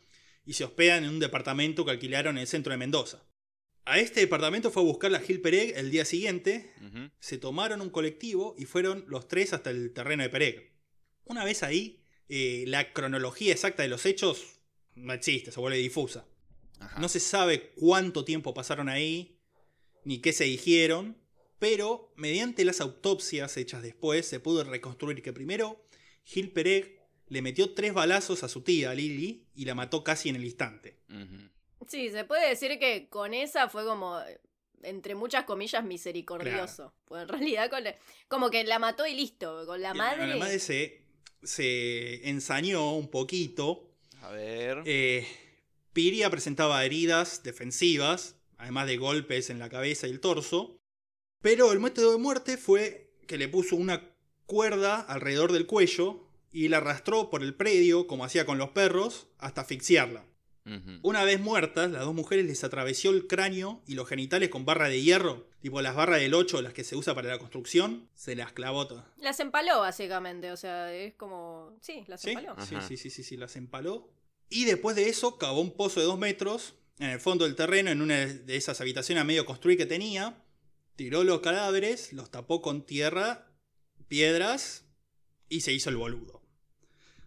[0.45, 3.23] y se hospedan en un departamento que alquilaron en el centro de Mendoza.
[3.85, 6.73] A este departamento fue a buscar la Gil Pereg el día siguiente,
[7.19, 10.73] se tomaron un colectivo y fueron los tres hasta el terreno de Pereg.
[11.25, 14.59] Una vez ahí, eh, la cronología exacta de los hechos
[14.93, 16.27] no existe, se vuelve difusa.
[16.79, 16.99] Ajá.
[16.99, 19.39] No se sabe cuánto tiempo pasaron ahí,
[20.03, 21.17] ni qué se dijeron,
[21.60, 25.86] pero mediante las autopsias hechas después se pudo reconstruir que primero
[26.24, 26.97] Gil Pereg
[27.28, 30.97] le metió tres balazos a su tía Lili y la mató casi en el instante.
[31.88, 34.20] Sí, se puede decir que con esa fue como,
[34.84, 36.93] entre muchas comillas, misericordioso.
[37.05, 37.95] Pues en realidad, con la-
[38.28, 39.66] como que la mató y listo.
[39.66, 40.28] Con la Y madre.
[40.28, 41.01] La madre se,
[41.43, 43.91] se ensañó un poquito.
[44.22, 44.82] A ver.
[44.86, 45.28] Eh,
[45.93, 50.78] Piria presentaba heridas defensivas, además de golpes en la cabeza y el torso.
[51.41, 54.09] Pero el método de muerte fue que le puso una
[54.45, 59.27] cuerda alrededor del cuello y la arrastró por el predio, como hacía con los perros,
[59.37, 60.25] hasta asfixiarla.
[61.01, 64.87] Una vez muertas, las dos mujeres les atravesó el cráneo y los genitales con barra
[64.87, 68.35] de hierro, tipo las barras del 8, las que se usa para la construcción, se
[68.35, 69.05] las clavó todas.
[69.17, 70.51] Las empaló, básicamente.
[70.51, 71.75] O sea, es como.
[71.81, 72.31] Sí, las ¿Sí?
[72.31, 72.55] empaló.
[72.63, 74.11] Sí, sí, sí, sí, sí, las empaló.
[74.47, 77.89] Y después de eso cavó un pozo de dos metros en el fondo del terreno,
[77.89, 80.37] en una de esas habitaciones a medio construir que tenía.
[81.00, 83.47] Tiró los cadáveres, los tapó con tierra,
[84.10, 84.84] piedras
[85.47, 86.41] y se hizo el boludo.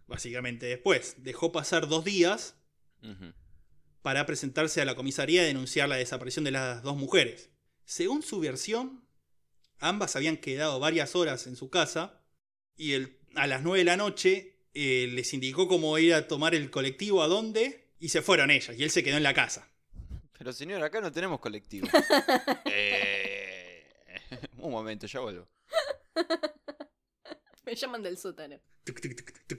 [0.07, 1.14] Básicamente después.
[1.25, 2.55] Dejó pasar dos días
[4.03, 7.49] para presentarse a la comisaría y denunciar la desaparición de las dos mujeres.
[7.87, 9.07] Según su versión,
[9.79, 12.20] ambas habían quedado varias horas en su casa
[12.77, 16.55] y el- a las 9 de la noche eh, les indicó cómo ir a tomar
[16.55, 19.70] el colectivo a dónde y se fueron ellas y él se quedó en la casa.
[20.37, 21.89] Pero señor, acá no tenemos colectivo.
[22.75, 23.11] Eh,
[24.62, 25.48] Un momento, ya vuelvo.
[27.64, 28.60] Me llaman del sótano.
[28.84, 29.14] Tuc, tuc,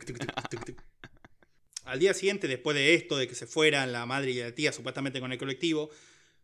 [0.05, 0.81] tuc.
[1.85, 4.71] Al día siguiente, después de esto, de que se fueran la madre y la tía
[4.71, 5.89] supuestamente con el colectivo,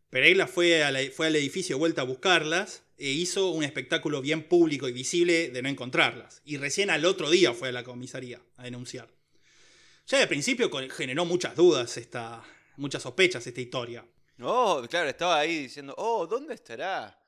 [0.09, 4.21] Pereira fue, a la- fue al edificio de vuelta a buscarlas e hizo un espectáculo
[4.21, 6.41] bien público y visible de no encontrarlas.
[6.43, 9.09] Y recién al otro día fue a la comisaría a denunciar.
[10.07, 12.43] Ya de principio generó muchas dudas, esta,
[12.75, 14.05] muchas sospechas esta historia.
[14.41, 17.18] Oh, claro, estaba ahí diciendo, oh, ¿dónde estará?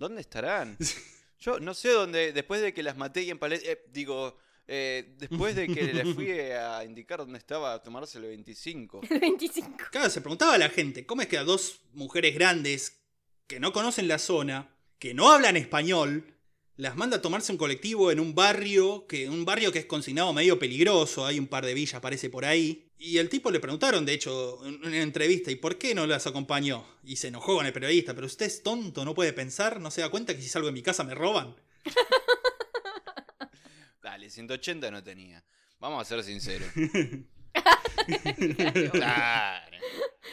[0.00, 0.78] ¿Dónde estarán?
[1.40, 4.34] Yo no sé dónde, después de que las maté y empalé, eh, digo,
[4.66, 9.02] eh, después de que les fui a indicar dónde estaba a tomarse el 25.
[9.10, 9.76] El 25.
[9.90, 12.98] Claro, se preguntaba a la gente, ¿cómo es que a dos mujeres grandes
[13.46, 16.34] que no conocen la zona, que no hablan español,
[16.80, 20.32] las manda a tomarse un colectivo en un barrio que un barrio que es consignado
[20.32, 24.06] medio peligroso, hay un par de villas parece por ahí, y el tipo le preguntaron
[24.06, 26.86] de hecho en una entrevista, ¿y por qué no las acompañó?
[27.04, 30.00] Y se enojó con el periodista, pero usted es tonto, no puede pensar, no se
[30.00, 31.54] da cuenta que si salgo de mi casa me roban.
[34.02, 35.44] Dale, 180 no tenía.
[35.80, 36.68] Vamos a ser sinceros.
[38.92, 39.76] Claro.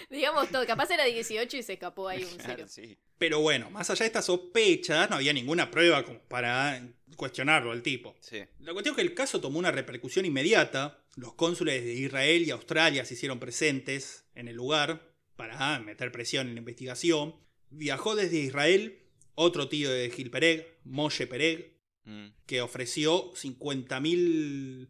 [0.09, 0.65] Digamos todo.
[0.65, 2.65] Capaz era 18 y se escapó ahí un cero.
[2.68, 2.97] Sí.
[3.18, 6.82] Pero bueno, más allá de estas sospechas, no había ninguna prueba como para
[7.15, 8.15] cuestionarlo al tipo.
[8.20, 8.43] Sí.
[8.59, 11.03] La cuestión es que el caso tomó una repercusión inmediata.
[11.15, 15.01] Los cónsules de Israel y Australia se hicieron presentes en el lugar
[15.36, 17.36] para meter presión en la investigación.
[17.70, 18.99] Viajó desde Israel
[19.36, 21.76] otro tío de Gil Pereg, Moshe Pereg,
[22.09, 22.28] Mm.
[22.45, 24.88] que ofreció 50 mil,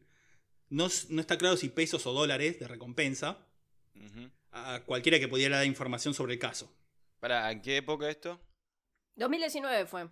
[0.69, 3.45] no, no está claro si pesos o dólares de recompensa,
[4.51, 6.71] a cualquiera que pudiera dar información sobre el caso.
[7.19, 8.39] Pará, ¿en qué época esto?
[9.15, 10.07] 2019 fue.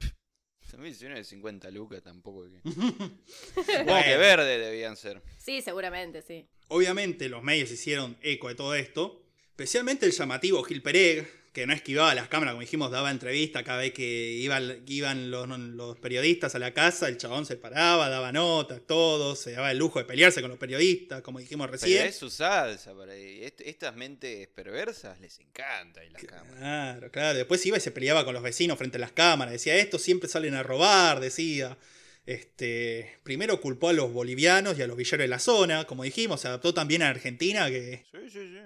[0.71, 2.45] 2019 50 lucas tampoco.
[2.49, 2.61] Que...
[2.69, 5.21] Supongo que verde debían ser.
[5.37, 6.47] Sí, seguramente, sí.
[6.67, 11.73] Obviamente los medios hicieron eco de todo esto, especialmente el llamativo Gil Pereg, que no
[11.73, 14.03] esquivaba las cámaras, como dijimos, daba entrevista cada vez que
[14.33, 19.35] iban, iban los, los periodistas a la casa, el chabón se paraba, daba notas, todo,
[19.37, 22.05] se daba el lujo de pelearse con los periodistas, como dijimos Pero recién.
[22.05, 23.15] es su salsa para.
[23.15, 26.57] Est- estas mentes perversas les encanta y las cámaras.
[26.57, 27.37] Claro, claro.
[27.37, 29.53] Después iba y se peleaba con los vecinos frente a las cámaras.
[29.53, 31.77] Decía, estos siempre salen a robar, decía.
[32.25, 36.41] Este, primero culpó a los bolivianos y a los villeros de la zona, como dijimos,
[36.41, 38.59] se adaptó también a Argentina, que Sí, sí, sí.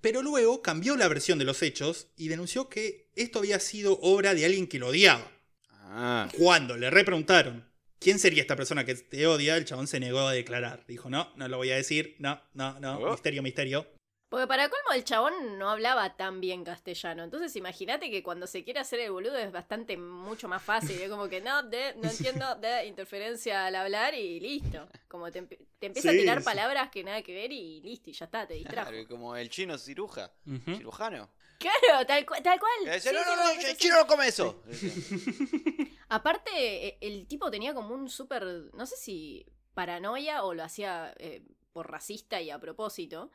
[0.00, 4.34] Pero luego cambió la versión de los hechos y denunció que esto había sido obra
[4.34, 5.30] de alguien que lo odiaba.
[5.72, 10.20] Ah, Cuando le repreguntaron quién sería esta persona que te odia, el chabón se negó
[10.20, 10.84] a declarar.
[10.86, 13.10] Dijo, no, no lo voy a decir, no, no, no, Oh.
[13.12, 13.86] misterio, misterio.
[14.30, 17.24] Porque para colmo el chabón no hablaba tan bien castellano.
[17.24, 20.98] Entonces imagínate que cuando se quiere hacer el boludo es bastante mucho más fácil.
[21.00, 24.88] Es como que no, de, no entiendo de interferencia al hablar y listo.
[25.08, 26.44] Como te, te empieza Sí, a tirar sí.
[26.44, 28.90] palabras que nada que ver y listo, y ya está, te distrajo.
[28.90, 30.30] claro, como el chino ciruja.
[30.64, 31.28] Cirujano.
[31.58, 32.72] Claro, tal, cu- tal cual.
[32.96, 33.76] Eh, Sí, no, no, no, el sí.
[33.76, 34.62] chino no come eso.
[36.08, 36.50] Aparte,
[36.86, 41.42] e- el tipo tenía como un súper, no sé si paranoia o lo hacía eh,
[41.72, 43.30] por racista y a propósito,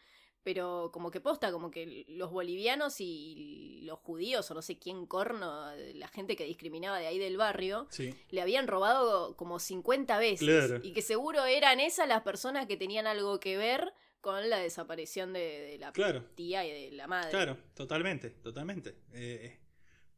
[0.46, 5.08] pero como que posta, como que los bolivianos y los judíos, o no sé quién
[5.08, 8.14] corno, la gente que discriminaba de ahí del barrio, Sí.
[8.30, 10.40] le habían robado como 50 veces.
[10.48, 10.80] Claro.
[10.84, 13.92] Y que seguro eran esas las personas que tenían algo que ver
[14.22, 16.24] con la desaparición de, de la Claro.
[16.36, 17.32] tía y de la madre.
[17.32, 18.96] Claro, totalmente, totalmente.
[19.14, 19.60] Eh,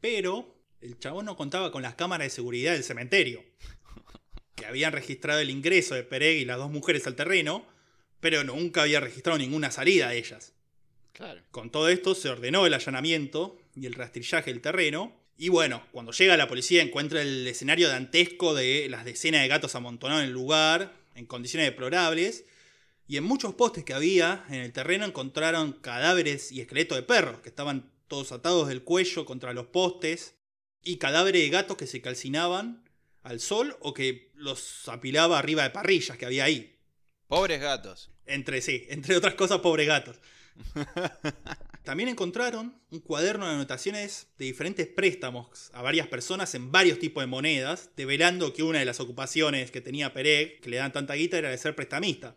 [0.01, 3.43] pero el chabón no contaba con las cámaras de seguridad del cementerio,
[4.55, 7.65] que habían registrado el ingreso de Pereg y las dos mujeres al terreno,
[8.19, 10.53] pero nunca había registrado ninguna salida de ellas.
[11.13, 11.41] Claro.
[11.51, 15.15] Con todo esto se ordenó el allanamiento y el rastrillaje del terreno.
[15.37, 19.75] Y bueno, cuando llega la policía encuentra el escenario dantesco de las decenas de gatos
[19.75, 22.45] amontonados en el lugar, en condiciones deplorables.
[23.07, 27.39] Y en muchos postes que había en el terreno encontraron cadáveres y esqueletos de perros
[27.39, 30.35] que estaban todos atados del cuello contra los postes.
[30.83, 32.83] Y cadáveres de gatos que se calcinaban
[33.23, 36.76] al sol o que los apilaba arriba de parrillas que había ahí.
[37.27, 38.09] Pobres gatos.
[38.25, 40.17] Entre sí, entre otras cosas, pobres gatos.
[41.83, 47.21] También encontraron un cuaderno de anotaciones de diferentes préstamos a varias personas en varios tipos
[47.21, 51.13] de monedas, develando que una de las ocupaciones que tenía Pereg, que le dan tanta
[51.13, 52.35] guita, era de ser prestamista.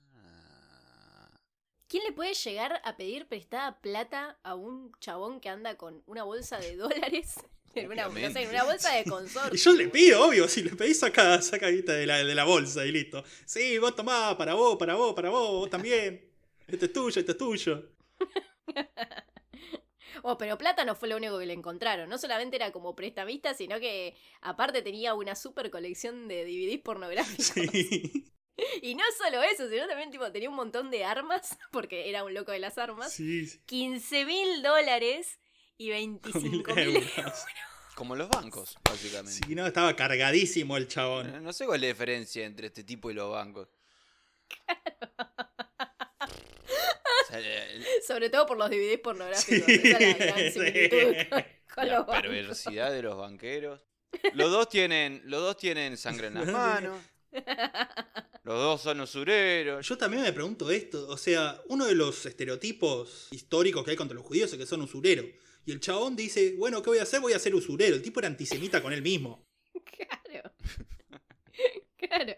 [1.88, 6.22] ¿Quién le puede llegar a pedir prestada plata a un chabón que anda con una
[6.22, 7.34] bolsa de dólares?
[7.74, 9.52] En una, no sé, en una bolsa de consorcio.
[9.54, 12.44] Y yo le pido, obvio, si le pedís saca, saca guita de la, de la
[12.44, 13.22] bolsa y listo.
[13.44, 16.28] Sí, vos tomá, para vos, para vos, para vos, vos también.
[16.66, 17.90] Este es tuyo, este es tuyo.
[20.22, 22.08] Oh, pero plata no fue lo único que le encontraron.
[22.08, 27.46] No solamente era como prestamista, sino que aparte tenía una super colección de DVDs pornográficos.
[27.46, 28.30] Sí,
[28.82, 32.34] Y no solo eso, sino también tipo, tenía un montón de armas, porque era un
[32.34, 33.10] loco de las armas.
[33.12, 33.58] sí, sí.
[33.64, 35.38] 15 mil dólares
[35.80, 37.44] y 25 mil euros.
[37.94, 39.40] como los bancos, básicamente.
[39.46, 41.32] Sí, no, estaba cargadísimo el chabón.
[41.32, 43.68] No- No sé cuál es la diferencia entre este tipo y los bancos.
[46.18, 49.66] O sea, el- Sobre todo por los DVDs pornográficos.
[49.66, 50.50] Sí, Esa es la gran sí.
[50.52, 52.22] similitud con, con la los bancos.
[52.30, 53.80] perversidad de los banqueros.
[54.34, 56.98] Los dos tienen, los dos tienen sangre en las manos.
[58.42, 59.86] Los dos son usureros.
[59.86, 64.16] Yo también me pregunto esto, o sea, uno de los estereotipos históricos que hay contra
[64.16, 65.26] los judíos es que son usureros.
[65.64, 67.20] Y el chabón dice, bueno, ¿qué voy a hacer?
[67.20, 67.94] Voy a ser usurero.
[67.94, 69.46] El tipo era antisemita con él mismo.
[70.24, 70.52] Claro.
[71.96, 72.34] Claro.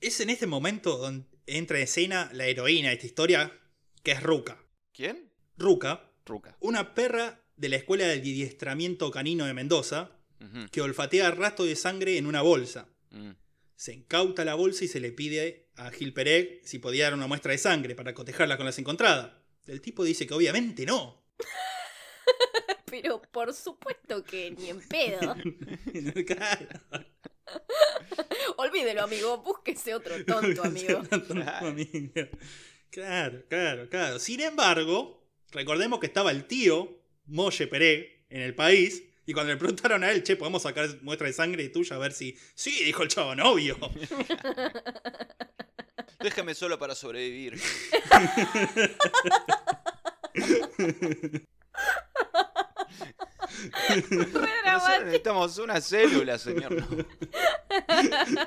[0.00, 3.60] Es en este momento donde entra en escena la heroína de esta historia,
[4.02, 4.62] que es Ruka.
[4.92, 5.30] ¿Quién?
[5.56, 6.56] Ruka, Ruca.
[6.60, 10.12] una perra de la escuela de adiestramiento canino de Mendoza,
[10.70, 12.88] que olfatea rastros de sangre en una bolsa.
[13.10, 13.30] Mm.
[13.74, 17.26] Se incauta la bolsa y se le pide a Gil Pereg si podía dar una
[17.26, 19.32] muestra de sangre para cotejarla con las encontradas.
[19.66, 21.25] El tipo dice que obviamente no.
[22.86, 25.36] Pero por supuesto que ni en pedo.
[26.26, 26.66] claro.
[28.56, 29.38] Olvídelo, amigo.
[29.38, 31.02] Búsquese otro tonto, amigo.
[31.02, 32.12] Tonto amigo.
[32.90, 34.18] Claro, claro, claro.
[34.18, 39.02] Sin embargo, recordemos que estaba el tío Molle Pereg en el país.
[39.26, 42.12] Y cuando le preguntaron a él, che, ¿podemos sacar muestra de sangre tuya a ver
[42.12, 42.38] si.
[42.54, 43.76] Sí, dijo el chavo, novio.
[46.20, 47.60] Déjame solo para sobrevivir.
[53.70, 55.04] Re Nosotros dramático.
[55.04, 56.72] necesitamos una célula, señor.
[56.74, 57.06] No.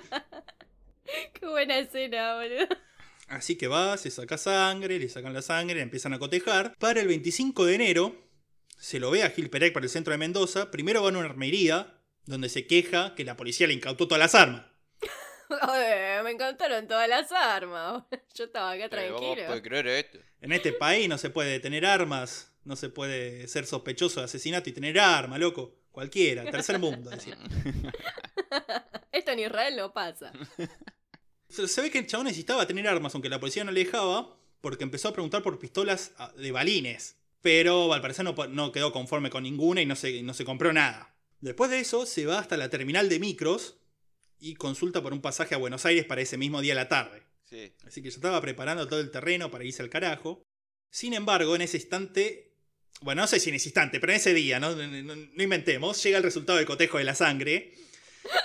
[1.34, 2.68] Qué buena escena, boludo.
[3.28, 6.76] Así que va, se saca sangre, le sacan la sangre, le empiezan a cotejar.
[6.80, 8.16] Para el 25 de enero,
[8.78, 10.72] se lo ve a Gil Perec para el centro de Mendoza.
[10.72, 11.96] Primero va a una armería,
[12.26, 14.66] donde se queja que la policía le incautó todas las armas.
[15.62, 18.04] Ay, me encantaron todas las armas.
[18.36, 19.48] Yo estaba acá Eh, ¿Vos tranquilo.
[19.48, 20.20] podés creer esto?
[20.42, 24.70] En este país no se puede tener armas, no se puede ser sospechoso de asesinato
[24.70, 25.76] y tener arma, loco.
[25.92, 27.10] Cualquiera, tercer mundo.
[27.12, 27.38] decía.
[29.12, 30.32] Esto en Israel no pasa.
[31.50, 34.84] Se ve que el chabón necesitaba tener armas, aunque la policía no le dejaba, porque
[34.84, 37.18] empezó a preguntar por pistolas ah, de balines.
[37.42, 40.74] Pero al parecer no, no quedó conforme con ninguna y no se, no se compró
[40.74, 41.16] nada.
[41.42, 43.78] Después de eso, se va hasta la terminal de micros
[44.40, 47.24] y consulta por un pasaje a Buenos Aires para ese mismo día a la tarde.
[47.46, 47.74] Sí.
[47.86, 50.44] Así que ya estaba preparando todo el terreno para irse al carajo.
[50.92, 52.49] Sin embargo, en ese instante,
[53.02, 56.02] bueno, no sé si en ese instante, pero en ese día, no, no, no inventemos,
[56.04, 57.74] llega el resultado del cotejo de la sangre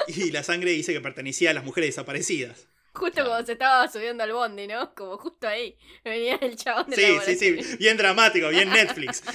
[0.09, 2.69] Y la sangre dice que pertenecía a las mujeres desaparecidas.
[2.93, 4.95] Justo cuando se estaba subiendo al bondi, ¿no?
[4.95, 5.77] Como justo ahí.
[6.05, 9.23] Venía el chabón de Sí, la sí, sí, bien dramático, bien Netflix.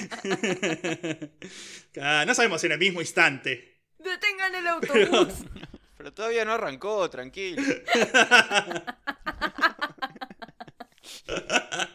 [1.96, 3.80] No sabemos si en el mismo instante.
[3.98, 5.34] Detengan el autobús.
[5.98, 7.62] Pero todavía no arrancó, tranquilo.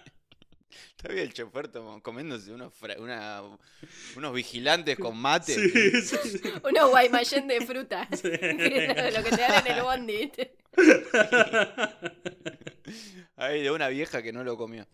[1.08, 3.42] Todavía el chofer tomó- comiéndose unos, fra- una-
[4.16, 5.54] unos vigilantes con mate.
[5.54, 5.70] Sí,
[6.02, 6.40] sí, sí.
[6.64, 8.08] Unos guaymallén de fruta.
[8.10, 10.56] lo que te dan en el bondi, ¿viste?
[13.36, 14.86] Ahí de una vieja que no lo comió.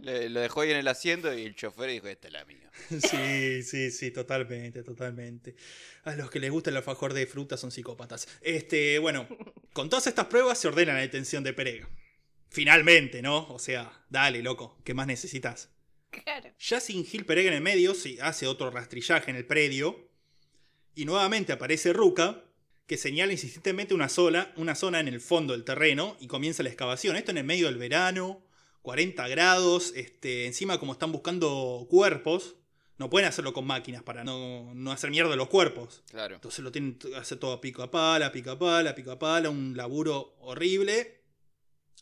[0.00, 2.70] Le- lo dejó ahí en el asiento y el chofer dijo, esta es la mía.
[2.88, 5.54] Sí, sí, sí, totalmente, totalmente.
[6.04, 8.26] A los que les gusta el alfajor de fruta son psicópatas.
[8.42, 9.28] Este, bueno,
[9.72, 11.88] con todas estas pruebas se ordena la detención de Perega.
[12.52, 13.48] Finalmente, ¿no?
[13.48, 15.70] O sea, dale, loco, ¿qué más necesitas?
[16.10, 16.50] Claro.
[16.60, 20.10] Ya sin Gil Perega en el medio, se hace otro rastrillaje en el predio.
[20.94, 22.44] Y nuevamente aparece Ruca,
[22.86, 26.68] que señala insistentemente una, sola, una zona en el fondo del terreno y comienza la
[26.68, 27.16] excavación.
[27.16, 28.44] Esto en el medio del verano,
[28.82, 32.56] 40 grados, este, encima como están buscando cuerpos,
[32.98, 36.02] no pueden hacerlo con máquinas para no, no hacer mierda los cuerpos.
[36.10, 36.34] Claro.
[36.34, 39.18] Entonces lo tienen que hacer todo a pico a pala, pico a pala, pico a
[39.18, 41.21] pala, un laburo horrible.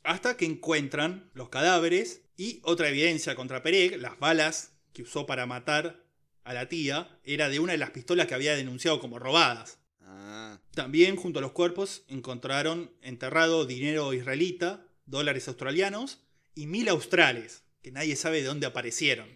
[0.03, 5.47] Hasta que encuentran los cadáveres y otra evidencia contra Pereg, las balas que usó para
[5.47, 6.05] matar
[6.45, 9.79] a la tía, era de una de las pistolas que había denunciado como robadas.
[10.01, 16.21] Ah, También junto a los cuerpos encontraron enterrado dinero israelita, dólares australianos
[16.55, 19.29] y mil australes, que nadie sabe de dónde aparecieron.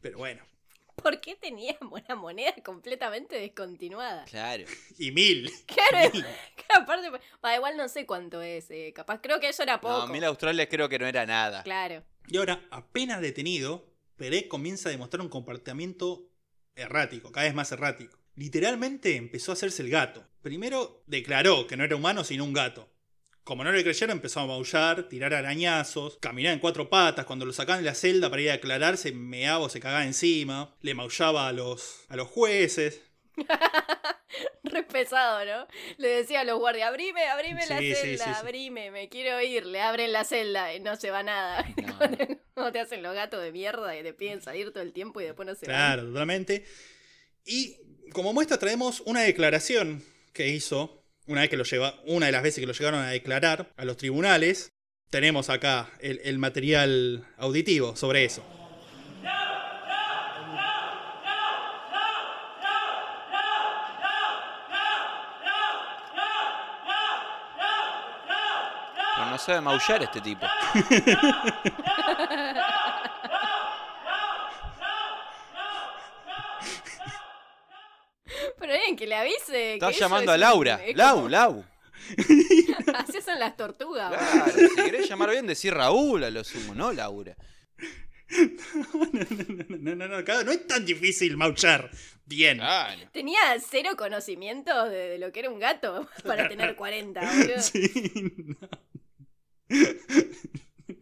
[0.00, 0.42] Pero bueno,
[1.02, 4.24] ¿Por qué tenían una moneda completamente descontinuada?
[4.24, 4.64] claro.
[4.98, 5.50] y mil.
[5.66, 7.10] Claro, claro, aparte,
[7.56, 10.06] igual no sé cuánto es, eh, capaz, creo que eso era poco.
[10.06, 11.62] No, mil australes creo que no era nada.
[11.62, 12.04] Claro.
[12.28, 13.86] Y ahora, apenas detenido,
[14.16, 16.28] Perec comienza a demostrar un comportamiento
[16.76, 18.18] errático, cada vez más errático.
[18.36, 20.26] Literalmente empezó a hacerse el gato.
[20.42, 22.88] Primero declaró que no era humano sino un gato.
[23.44, 27.24] Como no le creyeron, empezó a maullar, tirar arañazos, caminar en cuatro patas.
[27.24, 30.04] Cuando lo sacaban de la celda para ir a aclarar, se meaba o se cagaba
[30.04, 30.74] encima.
[30.82, 33.02] Le maullaba a los, a los jueces.
[34.62, 35.66] Re pesado, ¿no?
[35.96, 39.66] Le decía a los guardias, abrime, abrime la Sí, celda, sí, abrime, me quiero ir.
[39.66, 41.66] Le abren la celda y no se va nada.
[42.56, 42.72] No.
[42.72, 45.46] Te hacen los gatos de mierda y te piden salir todo el tiempo y después
[45.46, 45.74] no se van.
[45.74, 46.66] Claro, totalmente.
[47.46, 47.78] Y
[48.12, 50.99] como muestra traemos una declaración que hizo
[51.30, 53.84] una vez que lo lleva, una de las veces que lo llegaron a declarar a
[53.84, 54.72] los tribunales.
[55.10, 58.44] Tenemos acá el, el material auditivo sobre eso.
[69.16, 70.46] Pero no sabe maullar este tipo.
[78.78, 79.74] bien, que le avise.
[79.74, 80.80] Estás llamando es a un- Laura.
[80.84, 81.64] es Lau, como- Lau.
[82.94, 84.12] Así son las tortugas.
[84.12, 87.36] Claro, si querés llamar bien, decir Raúl a lo sumo, no Laura.
[89.80, 91.90] No, no, no, claro, no es tan difícil maullar.
[92.26, 92.58] Bien.
[92.58, 93.02] Claro.
[93.12, 97.58] Tenía cero conocimiento de, de lo que era un gato para tener 40, boludo.
[97.60, 97.90] Sí,
[98.46, 98.56] no.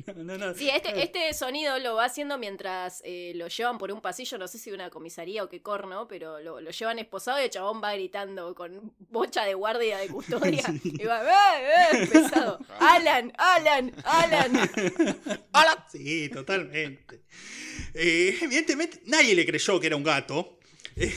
[0.38, 0.54] No.
[0.54, 4.46] Sí, este, este sonido lo va haciendo mientras eh, lo llevan por un pasillo, no
[4.48, 7.50] sé si de una comisaría o qué corno, pero lo, lo llevan esposado y el
[7.50, 10.62] chabón va gritando con bocha de guardia de custodia.
[10.84, 12.06] Y va, ¡eh, eh!
[12.06, 12.58] Pesado.
[12.80, 14.70] Alan, Alan, Alan.
[15.90, 17.22] Sí, totalmente.
[17.94, 20.58] Eh, evidentemente, nadie le creyó que era un gato.
[20.96, 21.14] Eh,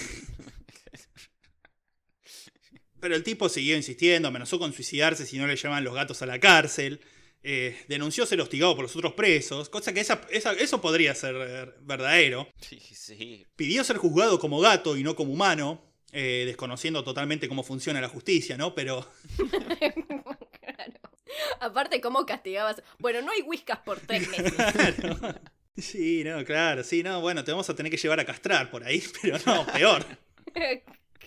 [3.00, 6.28] Pero el tipo siguió insistiendo, amenazó con suicidarse si no le llevaban los gatos a
[6.28, 7.02] la cárcel.
[7.44, 11.36] Eh, denunció ser hostigado por los otros presos, cosa que esa- esa- eso podría ser
[11.40, 12.48] eh, verdadero.
[12.60, 13.46] Sí, sí.
[13.56, 18.10] Pidió ser juzgado como gato y no como humano, eh, desconociendo totalmente cómo funciona la
[18.10, 18.76] justicia, ¿no?
[18.76, 20.94] Pero Claro.
[21.60, 22.82] Aparte, ¿cómo castigabas?
[23.00, 24.54] Bueno, no hay whiskas por tres meses.
[25.78, 28.84] Sí, no, claro, sí, no, bueno, te vamos a tener que llevar a castrar por
[28.84, 30.06] ahí, pero no, peor.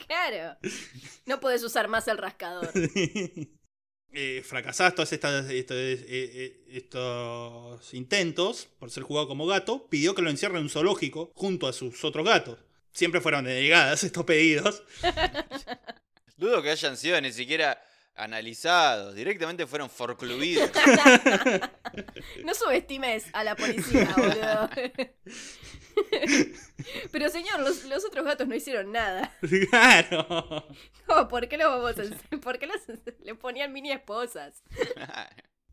[0.07, 0.59] claro.
[1.25, 2.71] No podés usar más el rascador.
[4.17, 10.15] Eh, fracasadas todos estas, estos, eh, eh, estos intentos por ser jugado como gato, pidió
[10.15, 12.61] que lo encierren en un zoológico junto a sus otros gatos.
[12.93, 14.85] Siempre fueron denegadas estos pedidos.
[16.37, 17.83] Dudo que hayan sido ni siquiera
[18.15, 19.17] analizados.
[19.17, 20.71] Directamente fueron forcluidos.
[22.45, 24.71] No subestimes a la policía, boludo.
[27.13, 29.37] Pero señor, los, los otros gatos no hicieron nada.
[29.71, 30.67] claro.
[31.09, 32.37] No, ¿Por qué los vamos a?
[32.39, 32.81] ¿Por qué los,
[33.23, 34.63] le ponían mini esposas?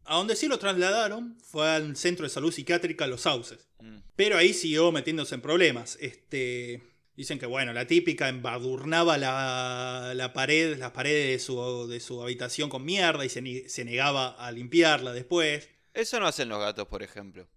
[0.04, 3.68] A donde sí lo trasladaron fue al centro de salud psiquiátrica Los Sauces.
[3.80, 4.00] Mm.
[4.16, 5.98] Pero ahí siguió metiéndose en problemas.
[6.02, 6.82] Este,
[7.16, 12.24] Dicen que, bueno, la típica embadurnaba la, la pared, las paredes de su, de su
[12.24, 15.70] habitación con mierda y se, se negaba a limpiarla después.
[15.94, 17.48] Eso no hacen los gatos, por ejemplo.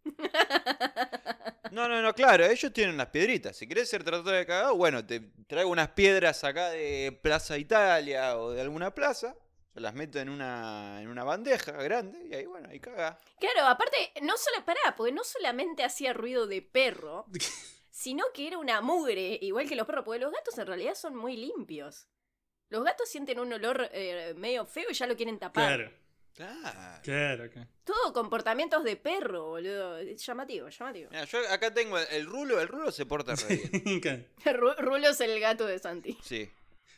[1.75, 3.57] No, no, no, claro, ellos tienen las piedritas.
[3.57, 5.19] Si querés ser tratador de cagado, bueno, te
[5.49, 9.35] traigo unas piedras acá de Plaza Italia o de alguna plaza.
[9.75, 13.19] Yo las meto en una, en una bandeja grande y ahí, bueno, ahí caga.
[13.41, 17.27] Claro, aparte, no solo, pará, porque no solamente hacía ruido de perro,
[17.91, 21.17] sino que era una mugre, igual que los perros, porque los gatos en realidad son
[21.17, 22.07] muy limpios.
[22.69, 25.77] Los gatos sienten un olor eh, medio feo y ya lo quieren tapar.
[25.77, 25.93] Claro,
[26.35, 27.01] Claro.
[27.03, 27.69] claro.
[27.85, 29.99] Todo comportamientos de perro, boludo.
[29.99, 31.11] Es Llamativo, llamativo.
[31.11, 34.27] Mira, yo acá tengo el, el rulo, el rulo se porta re bien.
[34.79, 36.19] Rulo es el gato de Santi.
[36.23, 36.51] Sí.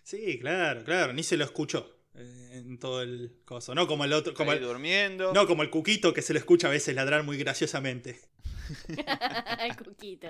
[0.03, 1.13] Sí, claro, claro.
[1.13, 3.75] Ni se lo escuchó eh, en todo el coso.
[3.75, 4.33] No como el otro.
[4.33, 5.33] Como el, durmiendo.
[5.35, 8.21] no como el cuquito que se lo escucha a veces ladrar muy graciosamente.
[9.61, 10.29] el cuquito.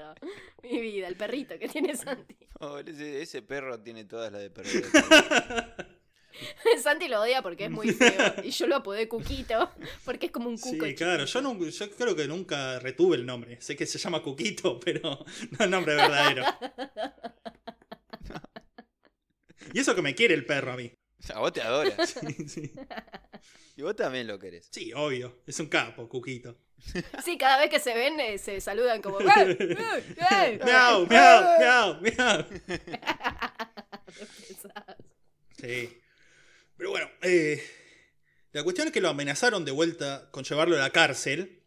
[0.62, 2.36] Mi vida, el perrito que tiene Santi.
[2.58, 4.84] Oh, ese, ese perro tiene todas las de perder.
[6.82, 8.34] Santi lo odia porque es muy feo.
[8.44, 9.70] Y yo lo apodé Cuquito
[10.04, 10.86] porque es como un Sí, cuco.
[10.96, 11.24] claro.
[11.24, 11.42] Yo, chiquito.
[11.42, 13.60] no- yo creo que nunca retuve el nombre.
[13.60, 15.24] Sé que se llama Cuquito, pero
[15.58, 16.44] no el nombre verdadero.
[19.72, 20.92] Y eso que me quiere el perro a mí.
[21.34, 22.10] A vos te adoras.
[22.10, 22.72] Sí, sí.
[23.76, 24.68] Y vos también lo querés.
[24.70, 25.42] Sí, obvio.
[25.46, 26.56] Es un capo, Cuquito.
[27.24, 29.20] Sí, cada vez que se ven eh, se saludan como.
[29.20, 29.24] "Eh,
[29.58, 30.60] eh, eh".
[30.64, 32.44] Miau, miau, miau, miau.
[35.58, 35.95] Sí.
[37.26, 37.62] Eh,
[38.52, 41.62] la cuestión es que lo amenazaron de vuelta con llevarlo a la cárcel.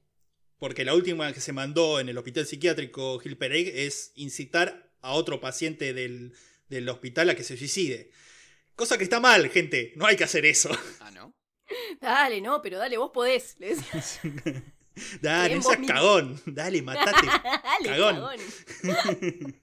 [0.57, 5.13] Porque la última que se mandó en el hospital psiquiátrico Gil Pereg es incitar a
[5.13, 6.33] otro paciente del,
[6.67, 8.11] del hospital a que se suicide.
[8.75, 9.93] Cosa que está mal, gente.
[9.95, 10.69] No hay que hacer eso.
[10.99, 11.33] Ah, ¿no?
[12.01, 13.55] Dale, no, pero dale, vos podés.
[13.59, 14.03] le decía.
[15.21, 16.41] Dale, Bien, seas cagón.
[16.45, 17.25] Dale, matate.
[17.63, 18.15] dale, Cagón.
[18.81, 19.61] cagón.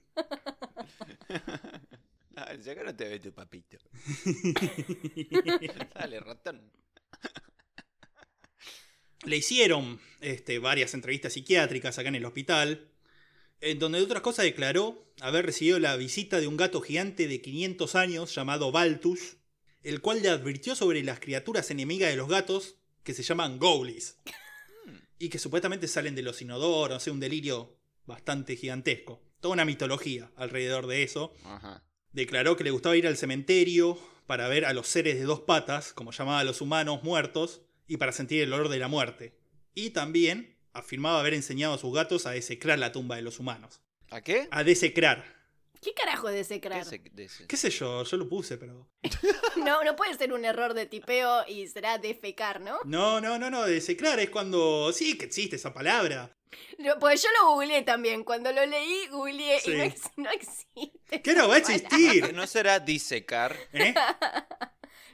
[2.61, 3.77] Si acá no te ve tu papito.
[5.95, 6.71] Dale, ratón.
[9.25, 12.91] Le hicieron este, varias entrevistas psiquiátricas acá en el hospital,
[13.59, 17.41] en donde de otras cosas declaró haber recibido la visita de un gato gigante de
[17.41, 19.37] 500 años llamado Baltus,
[19.81, 24.17] el cual le advirtió sobre las criaturas enemigas de los gatos que se llaman Goulis,
[25.17, 29.23] y que supuestamente salen de los inodoros, no sé, un delirio bastante gigantesco.
[29.39, 31.33] Toda una mitología alrededor de eso.
[31.43, 31.83] Ajá.
[32.11, 35.93] Declaró que le gustaba ir al cementerio para ver a los seres de dos patas,
[35.93, 39.33] como llamaba a los humanos muertos, y para sentir el olor de la muerte.
[39.73, 43.81] Y también afirmaba haber enseñado a sus gatos a desecrar la tumba de los humanos.
[44.09, 44.47] ¿A qué?
[44.51, 45.37] A desecrar.
[45.81, 46.81] ¿Qué carajo ¿Qué desecrar?
[46.81, 47.45] es de ese?
[47.47, 48.03] ¿Qué sé yo?
[48.03, 48.89] Yo lo puse, pero.
[49.57, 52.79] No, no puede ser un error de tipeo y será defecar, ¿no?
[52.85, 53.63] No, no, no, no.
[53.65, 54.91] Desecrar es cuando.
[54.93, 56.36] Sí, que existe esa palabra.
[56.99, 58.23] Pues yo lo googleé también.
[58.23, 59.71] Cuando lo leí, googleé Sí.
[59.71, 61.21] y no, ex- no existe.
[61.21, 62.33] ¿Qué no va a existir?
[62.33, 63.55] ¿No será disecar?
[63.73, 63.93] ¿Eh?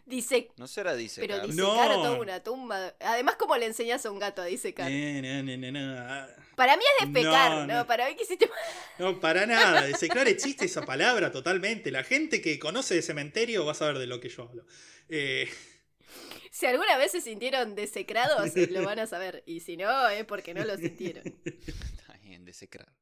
[0.06, 1.42] Dice, ¿No será pero disecar?
[1.48, 1.96] disecar No.
[1.96, 2.94] toda una tumba.
[3.00, 4.92] Además, ¿cómo le enseñas a un gato a disecar?
[4.92, 6.28] No, no, no, no.
[6.58, 7.74] Para mí es despecar, No, ¿no?
[7.80, 7.88] no.
[7.88, 8.50] Para mí que hiciste
[9.00, 9.84] No, para nada.
[9.84, 11.90] Desecrar existe esa palabra totalmente.
[11.90, 14.66] La gente que conoce de cementerio va a saber de lo que yo hablo.
[15.08, 15.50] Eh,
[16.54, 19.42] Si alguna vez se sintieron desecrados, lo van a saber.
[19.48, 21.24] Y si no, es porque no lo sintieron.
[21.46, 22.94] Está bien, desecrar.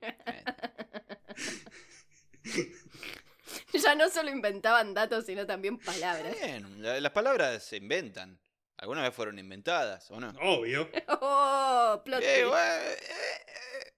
[3.72, 6.36] Ya no solo inventaban datos, sino también palabras.
[6.40, 8.38] bien, la- las palabras se inventan.
[8.76, 10.32] Alguna vez fueron inventadas, ¿o no?
[10.40, 10.88] obvio.
[11.08, 12.00] ¡Oh!
[12.04, 13.92] Plot Eh, eh, eh.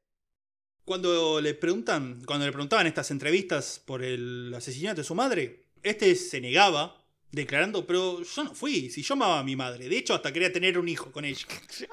[0.85, 6.15] Cuando le preguntan, cuando le preguntaban estas entrevistas por el asesinato de su madre, este
[6.17, 7.02] se negaba,
[7.33, 10.53] declarando, pero yo no fui, si yo amaba a mi madre, de hecho hasta quería
[10.53, 11.47] tener un hijo con ella.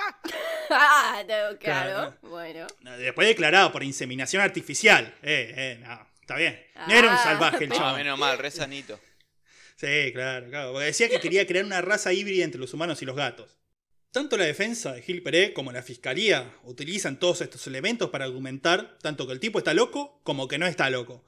[0.72, 1.58] Ah, no, claro.
[1.60, 2.18] Claro.
[2.22, 2.68] Bueno.
[3.00, 5.16] Después declaraba por inseminación artificial.
[5.24, 6.64] Eh, eh, no, está bien.
[6.88, 7.96] No era un Ah, salvaje el chaval.
[7.96, 9.00] menos mal, re sanito.
[9.78, 10.74] Sí, claro, claro.
[10.74, 13.58] Porque decía que quería crear una raza híbrida entre los humanos y los gatos.
[14.12, 19.00] Tanto la defensa de Gil Peré como la fiscalía utilizan todos estos elementos para argumentar
[19.02, 21.26] tanto que el tipo está loco como que no está loco.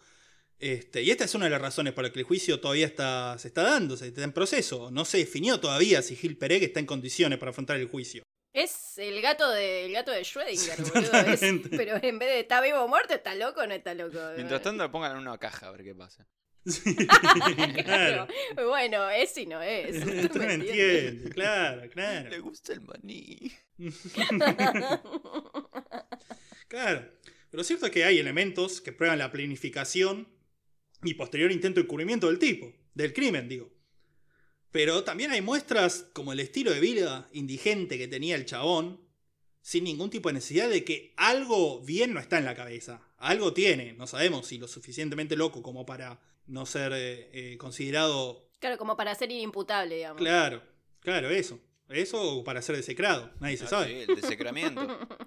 [0.61, 3.35] Este, y esta es una de las razones por las que el juicio todavía está,
[3.39, 4.91] se está dando, se está en proceso.
[4.91, 8.21] No se definió todavía si Gil Peré está en condiciones para afrontar el juicio.
[8.53, 11.33] Es el gato de, el gato de Schrödinger, boludo.
[11.33, 14.19] Es- pero en vez de está vivo o muerto, está loco o no está loco.
[14.35, 16.27] Mientras tanto, lo pongan en una caja a ver qué pasa.
[17.83, 18.27] claro.
[18.67, 19.99] Bueno, es y no es.
[20.31, 22.43] ¿Tú me me entiende, claro, Le claro.
[22.43, 23.51] gusta el maní.
[26.67, 27.07] Claro.
[27.49, 30.27] Pero lo cierto es que hay elementos que prueban la planificación
[31.03, 33.69] y posterior intento de encubrimiento del tipo, del crimen, digo.
[34.71, 39.01] Pero también hay muestras como el estilo de vida indigente que tenía el chabón,
[39.61, 43.01] sin ningún tipo de necesidad de que algo bien no está en la cabeza.
[43.17, 48.49] Algo tiene, no sabemos si lo suficientemente loco como para no ser eh, eh, considerado...
[48.59, 50.17] Claro, como para ser inimputable, digamos.
[50.21, 50.63] Claro,
[51.01, 51.59] claro, eso.
[51.89, 53.87] Eso o para ser desecrado, nadie se Ah, sabe.
[54.05, 54.81] sí, el desecramiento.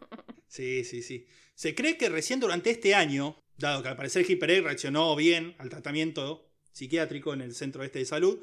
[0.47, 1.27] Sí, sí, sí.
[1.57, 5.69] Se cree que recién durante este año, dado que al parecer HyperX reaccionó bien al
[5.69, 8.39] tratamiento psiquiátrico en el Centro Este de Salud,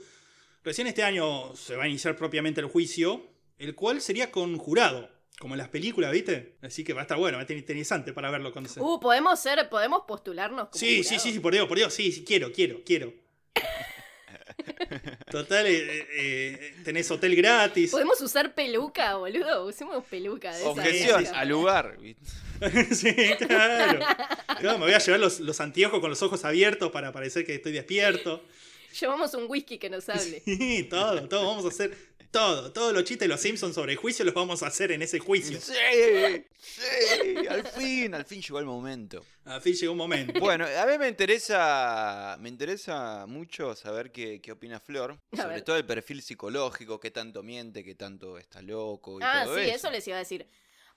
[0.63, 5.09] recién este año se va a iniciar propiamente el juicio, el cual sería con jurado,
[5.39, 6.57] como en las películas, ¿viste?
[6.61, 9.39] Así que va a estar bueno, va a estar interesante para verlo con Uh, podemos
[9.39, 12.51] ser, podemos postularnos como Sí, sí, sí, sí, por Dios, por Dios, sí, sí, quiero,
[12.51, 13.13] quiero, quiero.
[15.29, 17.91] Total, eh, eh, tenés hotel gratis.
[17.91, 19.65] Podemos usar peluca, boludo.
[19.65, 20.63] Usemos peluca de.
[20.63, 21.97] Objeción al lugar.
[22.91, 24.05] sí, claro.
[24.59, 27.55] Claro, Me voy a llevar los, los anteojos con los ojos abiertos para parecer que
[27.55, 28.43] estoy despierto.
[28.99, 30.41] Llevamos un whisky que nos hable.
[30.43, 31.47] Sí, todo, todo.
[31.47, 31.95] Vamos a hacer
[32.31, 32.71] todo.
[32.71, 35.19] Todos los chistes de los Simpsons sobre el juicio los vamos a hacer en ese
[35.19, 35.59] juicio.
[35.61, 35.73] Sí,
[36.59, 39.23] sí, al fin, al fin llegó el momento.
[39.45, 40.39] Al fin llegó un momento.
[40.39, 45.55] Bueno, a mí me interesa, me interesa mucho saber qué, qué opina Flor, A sobre
[45.55, 45.61] ver.
[45.63, 49.61] todo el perfil psicológico, qué tanto miente, qué tanto está loco y Ah, todo sí,
[49.63, 49.75] eso.
[49.75, 50.45] eso les iba a decir.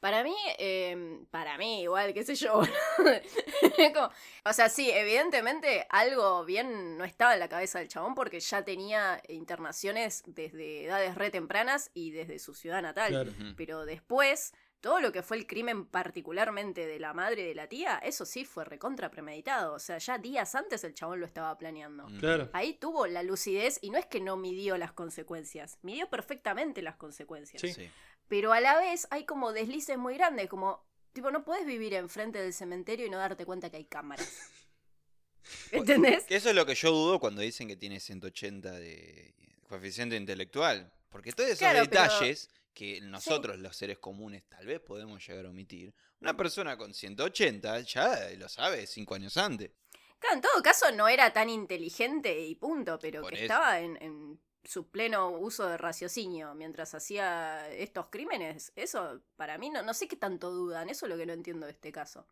[0.05, 2.61] Para mí, eh, para mí, igual, qué sé yo.
[3.95, 4.11] Como-
[4.45, 8.63] o sea, sí, evidentemente algo bien no estaba en la cabeza del chabón porque ya
[8.67, 13.13] tenía internaciones desde edades re tempranas y desde su ciudad natal.
[13.13, 13.33] Claro.
[13.57, 17.69] Pero después, todo lo que fue el crimen particularmente de la madre y de la
[17.71, 19.73] tía, eso sí fue recontra premeditado.
[19.73, 22.05] O sea, ya días antes el chabón lo estaba planeando.
[22.21, 22.51] Claro.
[22.53, 26.97] Ahí tuvo la lucidez y no es que no midió las consecuencias, midió perfectamente las
[26.97, 27.63] consecuencias.
[27.63, 27.73] Sí.
[27.73, 27.89] Sí.
[28.35, 32.41] Pero a la vez hay como deslices muy grandes, como, tipo, no puedes vivir enfrente
[32.43, 34.29] del cementerio y no darte cuenta que hay cámaras.
[35.71, 36.25] ¿Entendés?
[36.29, 39.37] Eso es lo que yo dudo cuando dicen que tiene 180 de
[39.69, 40.93] coeficiente intelectual.
[41.11, 45.47] Porque todos esos Claro, pero- detalles que nosotros los seres comunes tal vez podemos llegar
[45.47, 49.71] a omitir, una persona con 180 ya lo sabe cinco años antes.
[50.19, 53.45] Claro, en todo caso no era tan inteligente y punto, pero Por que eso.
[53.45, 58.73] estaba en, en su pleno uso de raciocinio mientras hacía estos crímenes.
[58.77, 60.89] Eso, para mí, no, no sé qué tanto dudan.
[60.89, 62.27] Eso es lo que no entiendo de este caso.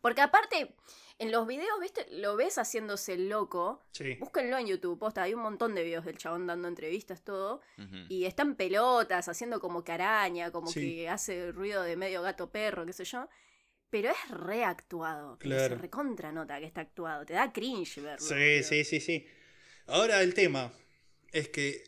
[0.00, 0.76] Porque aparte,
[1.18, 2.06] en los videos, ¿viste?
[2.10, 3.82] Lo ves haciéndose loco.
[3.92, 4.14] Sí.
[4.20, 5.22] Búsquenlo en YouTube, posta.
[5.22, 7.62] Hay un montón de videos del chabón dando entrevistas, todo.
[7.78, 7.96] Ujú.
[8.08, 10.80] Y está en pelotas, haciendo como que araña, como Sí.
[10.96, 13.28] que hace ruido de medio gato perro, qué sé yo.
[13.90, 15.36] Pero es reactuado.
[15.38, 15.74] pero Claro.
[15.76, 17.24] Se recontra nota que está actuado.
[17.24, 18.24] Te da cringe verlo.
[18.24, 19.26] Sí, sí, sí, sí.
[19.86, 20.70] Ahora el tema
[21.32, 21.84] es que,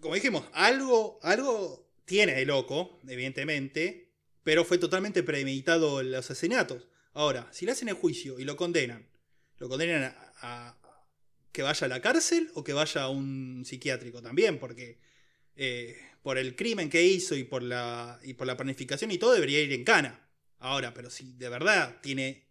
[0.00, 4.12] como dijimos, algo, algo tiene de loco, evidentemente,
[4.42, 6.86] pero fue totalmente premeditado los asesinatos.
[7.12, 9.08] Ahora, si le hacen el juicio y lo condenan,
[9.58, 10.76] ¿lo condenan a,
[11.52, 14.58] que vaya a la cárcel o que vaya a un psiquiátrico también?
[14.58, 14.98] Porque
[15.56, 19.32] eh, por el crimen que hizo y por, la, y por la planificación y todo
[19.32, 20.28] debería ir en cana.
[20.58, 22.43] Ahora, pero si de verdad tiene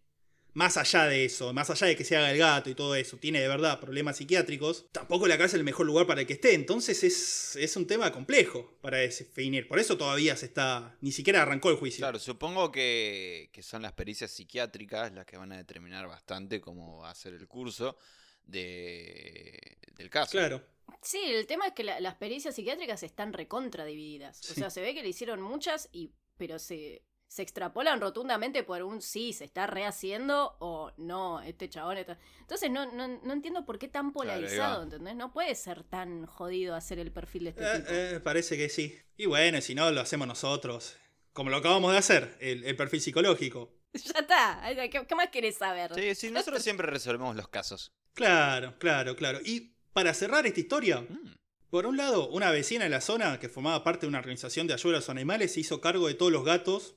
[0.54, 3.16] más allá de eso, más allá de que se haga el gato y todo eso,
[3.18, 6.34] tiene de verdad problemas psiquiátricos, tampoco la cárcel es el mejor lugar para el que
[6.34, 6.54] esté.
[6.54, 9.68] Entonces es, es un tema complejo para definir.
[9.68, 10.96] Por eso todavía se está.
[11.00, 12.00] Ni siquiera arrancó el juicio.
[12.02, 16.98] Claro, supongo que, que son las pericias psiquiátricas las que van a determinar bastante cómo
[16.98, 17.96] va a ser el curso
[18.44, 20.32] de, del caso.
[20.32, 20.62] Claro.
[21.02, 24.40] Sí, el tema es que la- las pericias psiquiátricas están recontra divididas.
[24.50, 24.60] O Sí.
[24.60, 27.02] sea, se ve que le hicieron muchas, y pero se,
[27.34, 32.16] se extrapolan rotundamente por un sí, se está rehaciendo o no, este chabón está...
[32.38, 34.84] Entonces no, no, no entiendo por qué tan polarizado.
[34.84, 35.16] ¿entendés?
[35.16, 37.90] No puede ser tan jodido hacer el perfil de este Eh, tipo.
[37.92, 38.96] eh, parece que sí.
[39.16, 40.96] Y bueno, si no, lo hacemos nosotros.
[41.32, 43.72] Como lo acabamos de hacer, el, el perfil psicológico.
[43.94, 45.92] Ya está, ay, ¿qué, qué más querés saber?
[45.94, 47.92] Sí, sí, nosotros siempre resolvemos los casos.
[48.12, 49.40] Claro, claro, claro.
[49.44, 51.34] Y para cerrar esta historia, Mm,
[51.70, 54.74] Por un lado, una vecina de la zona que formaba parte de una organización de
[54.74, 56.94] ayuda a los animales se hizo cargo de todos los gatos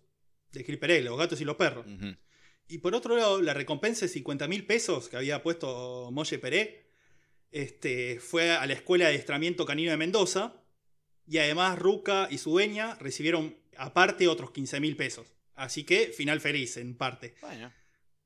[0.52, 1.86] de Gilperé, los gatos y los perros.
[2.68, 6.86] Y por otro lado, la recompensa de 50 mil pesos que había puesto Molle Peré
[7.52, 10.64] este, fue a la Escuela de Adiestramiento Canino de Mendoza.
[11.26, 15.28] Y además, Ruca y su dueña recibieron aparte otros 15 mil pesos.
[15.56, 17.74] Así que, final feliz, en parte, Bueno,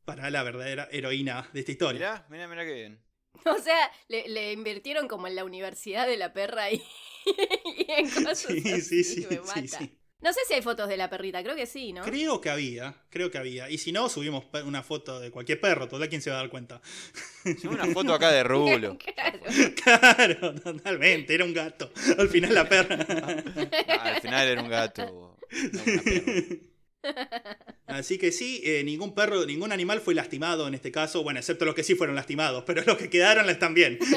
[0.06, 2.00] para la verdadera heroína de esta historia.
[2.00, 3.00] mirá, mirá, mirá qué bien.
[3.46, 6.76] O sea, le, le invirtieron como en la universidad de la perra y,
[7.78, 9.62] y en cosas Sí, así, sí, sí, me sí, mata.
[9.80, 9.98] sí.
[10.22, 12.04] No sé si hay fotos de la perrita, creo que sí, ¿no?
[12.04, 13.70] Creo que había, creo que había.
[13.70, 16.50] Y si no, subimos una foto de cualquier perro, total, ¿quién se va a dar
[16.50, 16.80] cuenta?
[17.64, 18.98] Una foto acá de Rulo.
[19.14, 19.40] Claro.
[19.84, 21.92] claro, totalmente, era un gato.
[22.18, 23.06] Al final la perra.
[23.88, 25.38] Ah, al final era un gato.
[25.74, 26.71] no una perra.
[27.88, 31.24] Así que sí, eh, ningún perro, ningún animal fue lastimado en este caso.
[31.24, 34.00] Bueno, excepto los que sí fueron lastimados, pero los que quedaron están bien.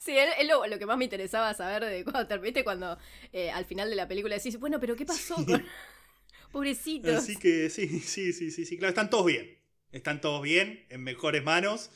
[0.00, 2.98] Sí, es lo, lo que más me interesaba saber de cuando terminaste, cuando
[3.32, 5.64] eh, al final de la película decís, bueno, pero ¿qué pasó con,
[6.52, 7.14] Pobrecitos.
[7.14, 9.58] Así que sí, sí, sí, sí, sí, claro, están todos bien.
[9.92, 11.90] Están todos bien, en mejores manos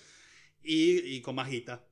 [0.62, 1.84] y, y con más guita.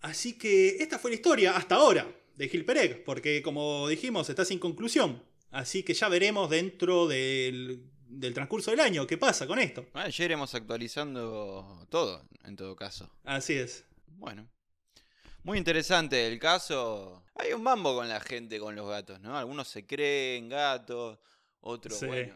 [0.00, 2.06] Así que esta fue la historia hasta ahora
[2.36, 5.22] de Gil Pereg, porque como dijimos, está sin conclusión.
[5.50, 9.86] Así que ya veremos dentro del, del transcurso del año qué pasa con esto.
[9.92, 13.10] Bueno, ya iremos actualizando todo, en todo caso.
[13.24, 13.84] Así es.
[14.06, 14.48] Bueno.
[15.44, 17.24] Muy interesante el caso.
[17.36, 19.38] Hay un mambo con la gente, con los gatos, ¿no?
[19.38, 21.18] Algunos se creen gatos,
[21.60, 22.06] otros, Sí.
[22.06, 22.34] bueno,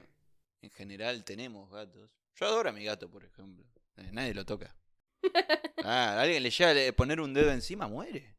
[0.63, 2.11] en general tenemos gatos.
[2.37, 3.67] Yo adoro a mi gato, por ejemplo.
[3.97, 4.75] Eh, nadie lo toca.
[5.85, 8.32] Ah, alguien le llega a poner un dedo encima, muere.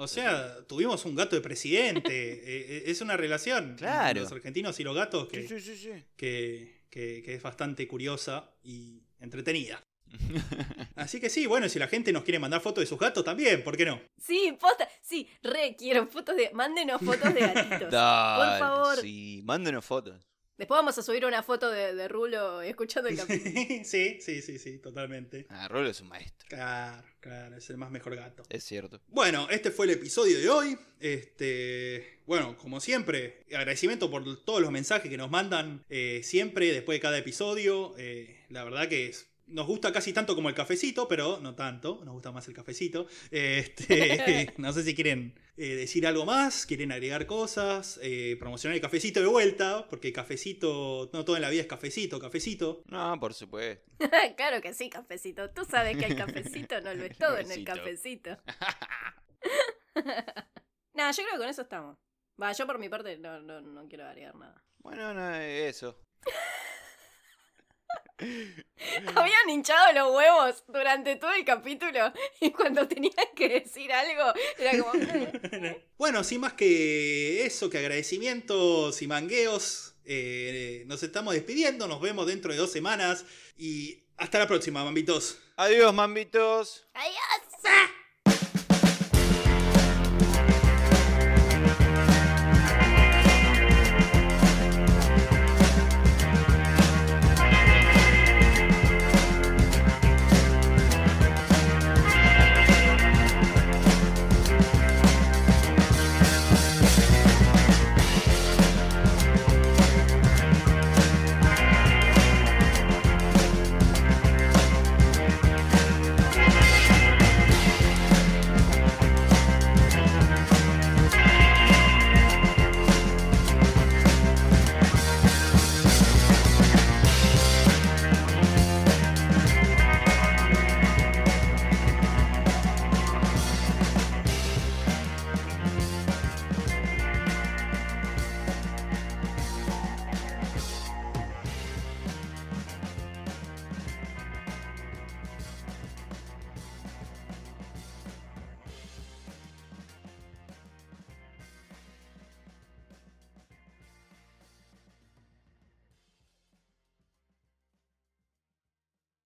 [0.00, 2.12] O sea, tuvimos un gato de presidente.
[2.32, 3.74] eh, eh, es una relación.
[3.76, 4.20] Claro.
[4.22, 6.04] Los argentinos y los gatos que, Sí, sí, sí, sí.
[6.16, 9.82] que, que- que es bastante curiosa y entretenida.
[10.96, 13.62] Así que sí, bueno, si la gente nos quiere mandar fotos de sus gatos también,
[13.62, 14.00] ¿por qué no?
[14.18, 14.88] Sí, posta.
[15.02, 16.50] Sí, re quiero fotos de.
[16.54, 17.90] Mándenos fotos de gatitos.
[17.90, 18.96] Dale, favor.
[19.00, 20.24] Sí, mándenos fotos.
[20.58, 23.52] Después vamos a subir una foto de, de Rulo escuchando el capítulo.
[23.84, 25.46] sí, sí, sí, sí, totalmente.
[25.48, 26.48] Ah, Rolo es un maestro.
[26.48, 28.42] Claro, claro, es el más mejor gato.
[28.48, 29.00] Es cierto.
[29.06, 30.78] Bueno, este fue el episodio de hoy.
[30.98, 36.96] Este, bueno, como siempre, agradecimiento por todos los mensajes que nos mandan eh, siempre después
[36.96, 37.94] de cada episodio.
[37.96, 42.00] Eh, la verdad que es- nos gusta casi tanto como el cafecito, pero no tanto.
[42.04, 43.06] Nos gusta más el cafecito.
[43.30, 48.80] Este, no sé si quieren eh, decir algo más, quieren agregar cosas, eh, promocionar el
[48.80, 52.82] cafecito de vuelta, porque cafecito, no todo en la vida es cafecito, cafecito.
[52.86, 53.90] No, por supuesto.
[54.36, 55.50] claro que sí, cafecito.
[55.50, 58.38] Tú sabes que el cafecito no lo es todo en el Cafecito.
[60.94, 61.98] Nada, yo creo que con eso estamos.
[62.40, 64.64] Va, yo por mi parte no, no, no quiero agregar nada.
[64.78, 65.98] Bueno, no, eso.
[69.14, 74.78] Habían hinchado los huevos durante todo el capítulo y cuando tenían que decir algo era
[74.78, 74.92] como...
[75.98, 82.26] Bueno, sin más que eso, que agradecimientos y mangueos, eh, nos estamos despidiendo, nos vemos
[82.26, 83.24] dentro de dos semanas
[83.56, 85.38] y hasta la próxima, mambitos.
[85.56, 86.86] Adiós, mambitos.
[86.94, 87.88] ¡Adiós!